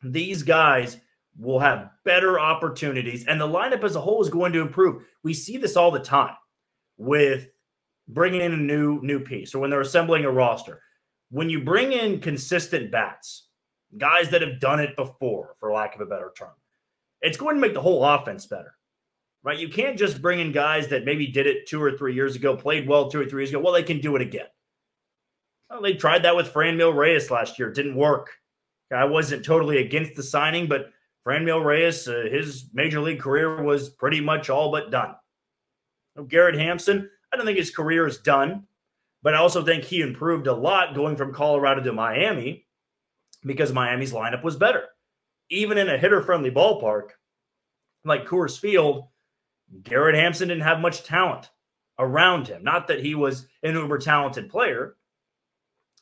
these 0.03 0.43
guys 0.43 0.97
will 1.38 1.60
have 1.60 1.91
better 2.03 2.39
opportunities, 2.39 3.25
and 3.25 3.39
the 3.39 3.47
lineup 3.47 3.84
as 3.84 3.95
a 3.95 4.01
whole 4.01 4.21
is 4.21 4.30
going 4.30 4.53
to 4.53 4.62
improve. 4.62 5.03
We 5.23 5.34
see 5.34 5.58
this 5.58 5.77
all 5.77 5.91
the 5.91 5.99
time 5.99 6.36
with 6.97 7.47
bringing 8.08 8.41
in 8.41 8.53
a 8.53 8.58
new 8.58 9.01
new 9.01 9.19
piece 9.19 9.53
or 9.53 9.60
when 9.60 9.69
they're 9.69 9.82
assembling 9.82 10.25
a 10.25 10.32
roster. 10.32 10.82
When 11.30 11.49
you 11.49 11.63
bring 11.63 11.91
in 11.91 12.21
consistent 12.21 12.91
bats, 12.91 13.49
guys 13.97 14.30
that 14.30 14.41
have 14.41 14.60
done 14.60 14.80
it 14.80 14.95
before, 14.95 15.56
for 15.60 15.71
lack 15.71 15.93
of 15.93 16.01
a 16.01 16.06
better 16.06 16.32
term, 16.38 16.53
it's 17.21 17.38
going 17.38 17.56
to 17.56 17.62
make 17.62 17.73
the 17.73 17.82
whole 17.82 18.03
offense 18.03 18.45
better. 18.45 18.73
Right? 19.43 19.60
You 19.60 19.69
can't 19.69 19.97
just 19.97 20.21
bring 20.21 20.39
in 20.39 20.51
guys 20.51 20.88
that 20.89 21.06
maybe 21.06 21.27
did 21.27 21.47
it 21.47 21.67
two 21.67 21.82
or 21.82 21.97
three 21.97 22.13
years 22.13 22.36
ago, 22.36 22.56
played 22.56 22.88
well 22.88 23.10
two 23.10 23.21
or 23.21 23.25
three 23.25 23.43
years 23.43 23.49
ago. 23.51 23.60
Well, 23.60 23.73
they 23.73 23.84
can 23.84 24.01
do 24.01 24.15
it 24.15 24.21
again. 24.21 24.47
Well, 25.69 25.82
they 25.82 25.93
tried 25.93 26.23
that 26.23 26.36
with 26.36 26.53
Franmil 26.53 26.95
Reyes 26.95 27.30
last 27.30 27.60
year. 27.60 27.69
It 27.69 27.75
didn't 27.75 27.95
work. 27.95 28.32
I 28.95 29.06
wasn't 29.06 29.43
totally 29.43 29.80
against 29.80 30.15
the 30.15 30.23
signing, 30.23 30.67
but 30.67 30.91
Franmil 31.27 31.63
Reyes, 31.63 32.08
uh, 32.08 32.27
his 32.32 32.69
major 32.73 33.01
league 33.01 33.19
career 33.19 33.62
was 33.62 33.89
pretty 33.89 34.21
much 34.21 34.49
all 34.49 34.71
but 34.71 34.91
done. 34.91 35.15
Garrett 36.27 36.56
Hampson, 36.56 37.10
I 37.32 37.38
don't 37.38 37.45
think 37.45 37.58
his 37.58 37.75
career 37.75 38.08
is 38.08 38.19
done, 38.19 38.63
but 39.23 39.36
I 39.36 39.39
also 39.39 39.63
think 39.63 39.84
he 39.84 40.01
improved 40.01 40.47
a 40.47 40.53
lot 40.53 40.95
going 40.95 41.17
from 41.17 41.34
Colorado 41.34 41.84
to 41.84 41.91
Miami 41.91 42.65
because 43.45 43.73
Miami's 43.73 44.13
lineup 44.13 44.43
was 44.43 44.56
better. 44.56 44.86
Even 45.49 45.77
in 45.77 45.89
a 45.89 45.97
hitter 45.97 46.21
friendly 46.21 46.51
ballpark 46.51 47.10
like 48.06 48.25
Coors 48.25 48.58
Field, 48.58 49.08
Garrett 49.84 50.15
Hampson 50.15 50.47
didn't 50.47 50.63
have 50.63 50.80
much 50.80 51.03
talent 51.03 51.49
around 51.99 52.47
him. 52.47 52.63
Not 52.63 52.88
that 52.88 53.03
he 53.03 53.15
was 53.15 53.47
an 53.63 53.75
uber 53.75 53.97
talented 53.97 54.49
player, 54.49 54.95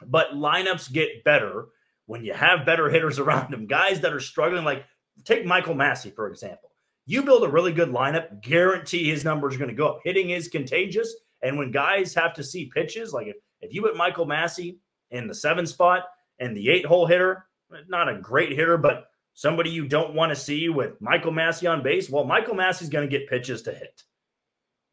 but 0.05 0.31
lineups 0.31 0.91
get 0.91 1.23
better 1.23 1.67
when 2.05 2.23
you 2.23 2.33
have 2.33 2.65
better 2.65 2.89
hitters 2.89 3.19
around 3.19 3.51
them, 3.51 3.67
guys 3.67 4.01
that 4.01 4.13
are 4.13 4.19
struggling. 4.19 4.65
Like 4.65 4.85
take 5.23 5.45
Michael 5.45 5.75
Massey, 5.75 6.11
for 6.11 6.27
example. 6.27 6.71
You 7.07 7.21
build 7.21 7.43
a 7.43 7.49
really 7.49 7.71
good 7.71 7.89
lineup, 7.89 8.41
guarantee 8.41 9.09
his 9.09 9.23
numbers 9.23 9.55
are 9.55 9.59
going 9.59 9.69
to 9.69 9.75
go 9.75 9.89
up. 9.89 9.99
Hitting 10.03 10.31
is 10.31 10.47
contagious. 10.47 11.13
And 11.43 11.57
when 11.57 11.69
guys 11.69 12.15
have 12.15 12.33
to 12.33 12.43
see 12.43 12.71
pitches, 12.73 13.13
like 13.13 13.27
if, 13.27 13.35
if 13.61 13.73
you 13.73 13.83
put 13.83 13.95
Michael 13.95 14.25
Massey 14.25 14.79
in 15.11 15.27
the 15.27 15.35
seven 15.35 15.67
spot 15.67 16.05
and 16.39 16.57
the 16.57 16.69
eight 16.69 16.85
hole 16.85 17.05
hitter, 17.05 17.45
not 17.87 18.09
a 18.09 18.19
great 18.19 18.53
hitter, 18.53 18.77
but 18.77 19.05
somebody 19.35 19.69
you 19.69 19.87
don't 19.87 20.15
want 20.15 20.31
to 20.31 20.35
see 20.35 20.69
with 20.69 20.99
Michael 20.99 21.31
Massey 21.31 21.67
on 21.67 21.83
base, 21.83 22.09
well, 22.09 22.23
Michael 22.23 22.55
Massey's 22.55 22.89
going 22.89 23.07
to 23.07 23.17
get 23.17 23.29
pitches 23.29 23.61
to 23.63 23.71
hit. 23.71 24.01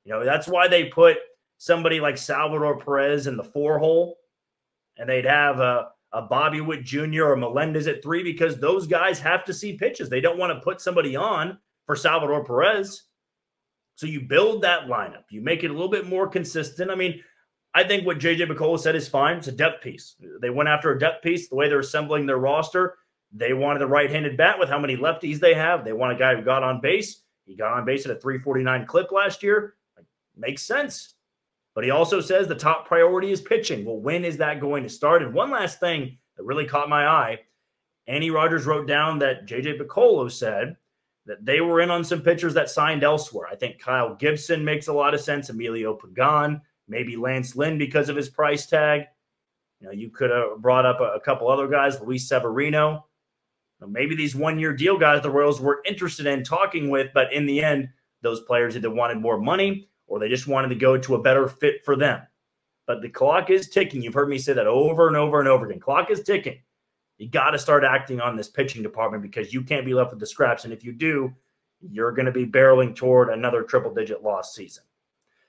You 0.04 0.12
know, 0.12 0.24
that's 0.24 0.48
why 0.48 0.68
they 0.68 0.86
put 0.86 1.16
somebody 1.56 2.00
like 2.00 2.18
Salvador 2.18 2.78
Perez 2.78 3.26
in 3.26 3.36
the 3.36 3.44
four 3.44 3.78
hole 3.78 4.18
and 5.02 5.10
they'd 5.10 5.24
have 5.24 5.58
a, 5.58 5.88
a 6.12 6.22
Bobby 6.22 6.60
Witt 6.60 6.84
Jr. 6.84 7.24
or 7.24 7.36
Melendez 7.36 7.88
at 7.88 8.04
three 8.04 8.22
because 8.22 8.56
those 8.56 8.86
guys 8.86 9.18
have 9.18 9.44
to 9.46 9.52
see 9.52 9.76
pitches. 9.76 10.08
They 10.08 10.20
don't 10.20 10.38
want 10.38 10.56
to 10.56 10.62
put 10.62 10.80
somebody 10.80 11.16
on 11.16 11.58
for 11.86 11.96
Salvador 11.96 12.44
Perez. 12.44 13.02
So 13.96 14.06
you 14.06 14.20
build 14.20 14.62
that 14.62 14.86
lineup, 14.86 15.24
you 15.28 15.40
make 15.40 15.64
it 15.64 15.70
a 15.70 15.72
little 15.72 15.90
bit 15.90 16.06
more 16.06 16.28
consistent. 16.28 16.88
I 16.88 16.94
mean, 16.94 17.20
I 17.74 17.82
think 17.82 18.06
what 18.06 18.20
JJ 18.20 18.46
Picollo 18.46 18.78
said 18.78 18.94
is 18.94 19.08
fine. 19.08 19.38
It's 19.38 19.48
a 19.48 19.52
depth 19.52 19.82
piece. 19.82 20.14
They 20.40 20.50
went 20.50 20.68
after 20.68 20.92
a 20.92 20.98
depth 20.98 21.24
piece. 21.24 21.48
The 21.48 21.56
way 21.56 21.68
they're 21.68 21.80
assembling 21.80 22.24
their 22.24 22.38
roster, 22.38 22.98
they 23.32 23.54
wanted 23.54 23.82
a 23.82 23.86
right-handed 23.88 24.36
bat 24.36 24.56
with 24.56 24.68
how 24.68 24.78
many 24.78 24.96
lefties 24.96 25.40
they 25.40 25.54
have. 25.54 25.84
They 25.84 25.92
want 25.92 26.12
a 26.12 26.18
guy 26.18 26.36
who 26.36 26.42
got 26.42 26.62
on 26.62 26.80
base. 26.80 27.22
He 27.44 27.56
got 27.56 27.72
on 27.72 27.84
base 27.84 28.04
at 28.04 28.16
a 28.16 28.20
349 28.20 28.86
clip 28.86 29.10
last 29.10 29.42
year. 29.42 29.74
Makes 30.36 30.62
sense. 30.62 31.14
But 31.74 31.84
he 31.84 31.90
also 31.90 32.20
says 32.20 32.46
the 32.46 32.54
top 32.54 32.86
priority 32.86 33.32
is 33.32 33.40
pitching. 33.40 33.84
Well, 33.84 33.98
when 33.98 34.24
is 34.24 34.36
that 34.38 34.60
going 34.60 34.82
to 34.82 34.88
start? 34.88 35.22
And 35.22 35.32
one 35.32 35.50
last 35.50 35.80
thing 35.80 36.18
that 36.36 36.44
really 36.44 36.66
caught 36.66 36.88
my 36.88 37.06
eye 37.06 37.38
Andy 38.06 38.30
Rogers 38.30 38.66
wrote 38.66 38.86
down 38.88 39.18
that 39.20 39.46
JJ 39.46 39.80
Picollo 39.80 40.30
said 40.30 40.76
that 41.26 41.44
they 41.44 41.60
were 41.60 41.80
in 41.80 41.90
on 41.90 42.04
some 42.04 42.20
pitchers 42.20 42.54
that 42.54 42.68
signed 42.68 43.04
elsewhere. 43.04 43.46
I 43.50 43.54
think 43.54 43.78
Kyle 43.78 44.14
Gibson 44.16 44.64
makes 44.64 44.88
a 44.88 44.92
lot 44.92 45.14
of 45.14 45.20
sense, 45.20 45.50
Emilio 45.50 45.94
Pagan, 45.94 46.60
maybe 46.88 47.16
Lance 47.16 47.54
Lynn 47.54 47.78
because 47.78 48.08
of 48.08 48.16
his 48.16 48.28
price 48.28 48.66
tag. 48.66 49.02
You 49.80 49.86
know, 49.86 49.92
you 49.92 50.10
could 50.10 50.30
have 50.30 50.60
brought 50.60 50.86
up 50.86 51.00
a, 51.00 51.14
a 51.14 51.20
couple 51.20 51.48
other 51.48 51.68
guys, 51.68 52.00
Luis 52.00 52.28
Severino. 52.28 53.06
Maybe 53.84 54.14
these 54.14 54.36
one 54.36 54.60
year 54.60 54.72
deal 54.72 54.96
guys 54.96 55.22
the 55.22 55.30
Royals 55.30 55.60
were 55.60 55.82
interested 55.84 56.26
in 56.26 56.44
talking 56.44 56.88
with, 56.88 57.10
but 57.14 57.32
in 57.32 57.46
the 57.46 57.62
end, 57.62 57.88
those 58.20 58.40
players 58.40 58.76
either 58.76 58.90
wanted 58.90 59.18
more 59.18 59.38
money 59.38 59.88
or 60.12 60.18
they 60.18 60.28
just 60.28 60.46
wanted 60.46 60.68
to 60.68 60.74
go 60.74 60.98
to 60.98 61.14
a 61.14 61.22
better 61.22 61.48
fit 61.48 61.82
for 61.86 61.96
them. 61.96 62.20
But 62.86 63.00
the 63.00 63.08
clock 63.08 63.48
is 63.48 63.70
ticking. 63.70 64.02
You've 64.02 64.12
heard 64.12 64.28
me 64.28 64.36
say 64.36 64.52
that 64.52 64.66
over 64.66 65.08
and 65.08 65.16
over 65.16 65.40
and 65.40 65.48
over 65.48 65.64
again. 65.64 65.80
Clock 65.80 66.10
is 66.10 66.22
ticking. 66.22 66.58
You 67.16 67.30
got 67.30 67.52
to 67.52 67.58
start 67.58 67.82
acting 67.82 68.20
on 68.20 68.36
this 68.36 68.50
pitching 68.50 68.82
department 68.82 69.22
because 69.22 69.54
you 69.54 69.62
can't 69.62 69.86
be 69.86 69.94
left 69.94 70.10
with 70.10 70.20
the 70.20 70.26
scraps. 70.26 70.64
And 70.64 70.72
if 70.72 70.84
you 70.84 70.92
do, 70.92 71.32
you're 71.80 72.12
going 72.12 72.26
to 72.26 72.32
be 72.32 72.44
barreling 72.44 72.94
toward 72.94 73.30
another 73.30 73.62
triple 73.62 73.94
digit 73.94 74.22
loss 74.22 74.54
season. 74.54 74.84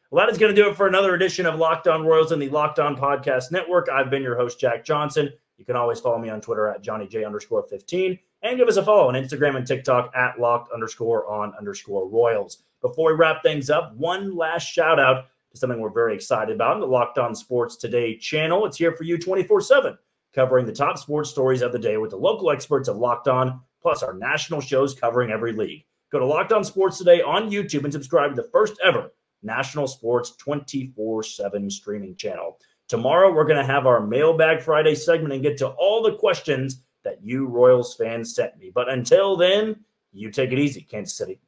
Well, 0.10 0.26
that 0.26 0.32
is 0.32 0.38
going 0.38 0.56
to 0.56 0.62
do 0.62 0.70
it 0.70 0.78
for 0.78 0.88
another 0.88 1.14
edition 1.14 1.46
of 1.46 1.60
Locked 1.60 1.90
On 1.90 2.06
Royals 2.06 2.32
and 2.32 2.42
the 2.42 2.48
Locked 2.48 2.80
On 2.80 2.96
Podcast 2.96 3.52
Network. 3.52 3.90
I've 3.90 4.10
been 4.10 4.24
your 4.24 4.38
host, 4.38 4.62
Jack 4.62 4.86
Johnson. 4.86 5.30
You 5.58 5.66
can 5.66 5.76
always 5.76 6.00
follow 6.00 6.20
me 6.20 6.30
on 6.30 6.40
Twitter 6.40 6.70
at 6.70 6.82
Johnny 6.82 7.06
J 7.06 7.26
underscore 7.26 7.64
15 7.64 8.18
and 8.44 8.58
give 8.58 8.70
us 8.70 8.78
a 8.78 8.84
follow 8.84 9.10
on 9.10 9.16
Instagram 9.16 9.58
and 9.58 9.68
TikTok 9.68 10.16
at 10.16 10.40
locked 10.40 10.72
underscore 10.72 11.28
on 11.28 11.54
underscore 11.60 12.08
Royals. 12.08 12.64
Before 12.84 13.14
we 13.14 13.18
wrap 13.18 13.42
things 13.42 13.70
up, 13.70 13.96
one 13.96 14.36
last 14.36 14.64
shout 14.66 15.00
out 15.00 15.28
to 15.52 15.58
something 15.58 15.80
we're 15.80 15.90
very 15.90 16.14
excited 16.14 16.54
about 16.54 16.82
the 16.82 16.86
Locked 16.86 17.18
On 17.18 17.34
Sports 17.34 17.78
Today 17.78 18.18
channel. 18.18 18.66
It's 18.66 18.76
here 18.76 18.92
for 18.92 19.06
you 19.06 19.18
24 19.18 19.62
7, 19.62 19.98
covering 20.36 20.66
the 20.66 20.74
top 20.74 20.98
sports 20.98 21.30
stories 21.30 21.62
of 21.62 21.72
the 21.72 21.80
day 21.80 21.96
with 21.96 22.10
the 22.10 22.18
local 22.18 22.52
experts 22.52 22.90
of 22.90 22.98
Locked 22.98 23.30
On, 23.30 23.62
plus 23.82 24.04
our 24.04 24.14
national 24.14 24.60
shows 24.60 24.94
covering 24.94 25.32
every 25.32 25.54
league. 25.54 25.86
Go 26.12 26.20
to 26.20 26.26
Locked 26.26 26.52
On 26.52 26.62
Sports 26.62 26.98
Today 26.98 27.22
on 27.22 27.50
YouTube 27.50 27.86
and 27.86 27.94
subscribe 27.94 28.36
to 28.36 28.42
the 28.42 28.50
first 28.50 28.74
ever 28.84 29.14
national 29.44 29.88
sports 29.88 30.36
24 30.36 31.24
7 31.24 31.70
streaming 31.70 32.18
channel. 32.18 32.60
Tomorrow, 32.90 33.32
we're 33.32 33.46
going 33.46 33.66
to 33.66 33.74
have 33.74 33.88
our 33.88 34.06
Mailbag 34.06 34.62
Friday 34.62 34.96
segment 34.96 35.34
and 35.34 35.42
get 35.42 35.58
to 35.60 35.70
all 35.70 36.04
the 36.04 36.18
questions 36.18 36.84
that 37.06 37.24
you 37.24 37.46
Royals 37.46 37.96
fans 37.96 38.36
sent 38.36 38.58
me. 38.58 38.72
But 38.76 38.90
until 38.90 39.38
then, 39.38 39.86
you 40.12 40.30
take 40.32 40.52
it 40.52 40.60
easy, 40.60 40.82
Kansas 40.82 41.18
City. 41.18 41.40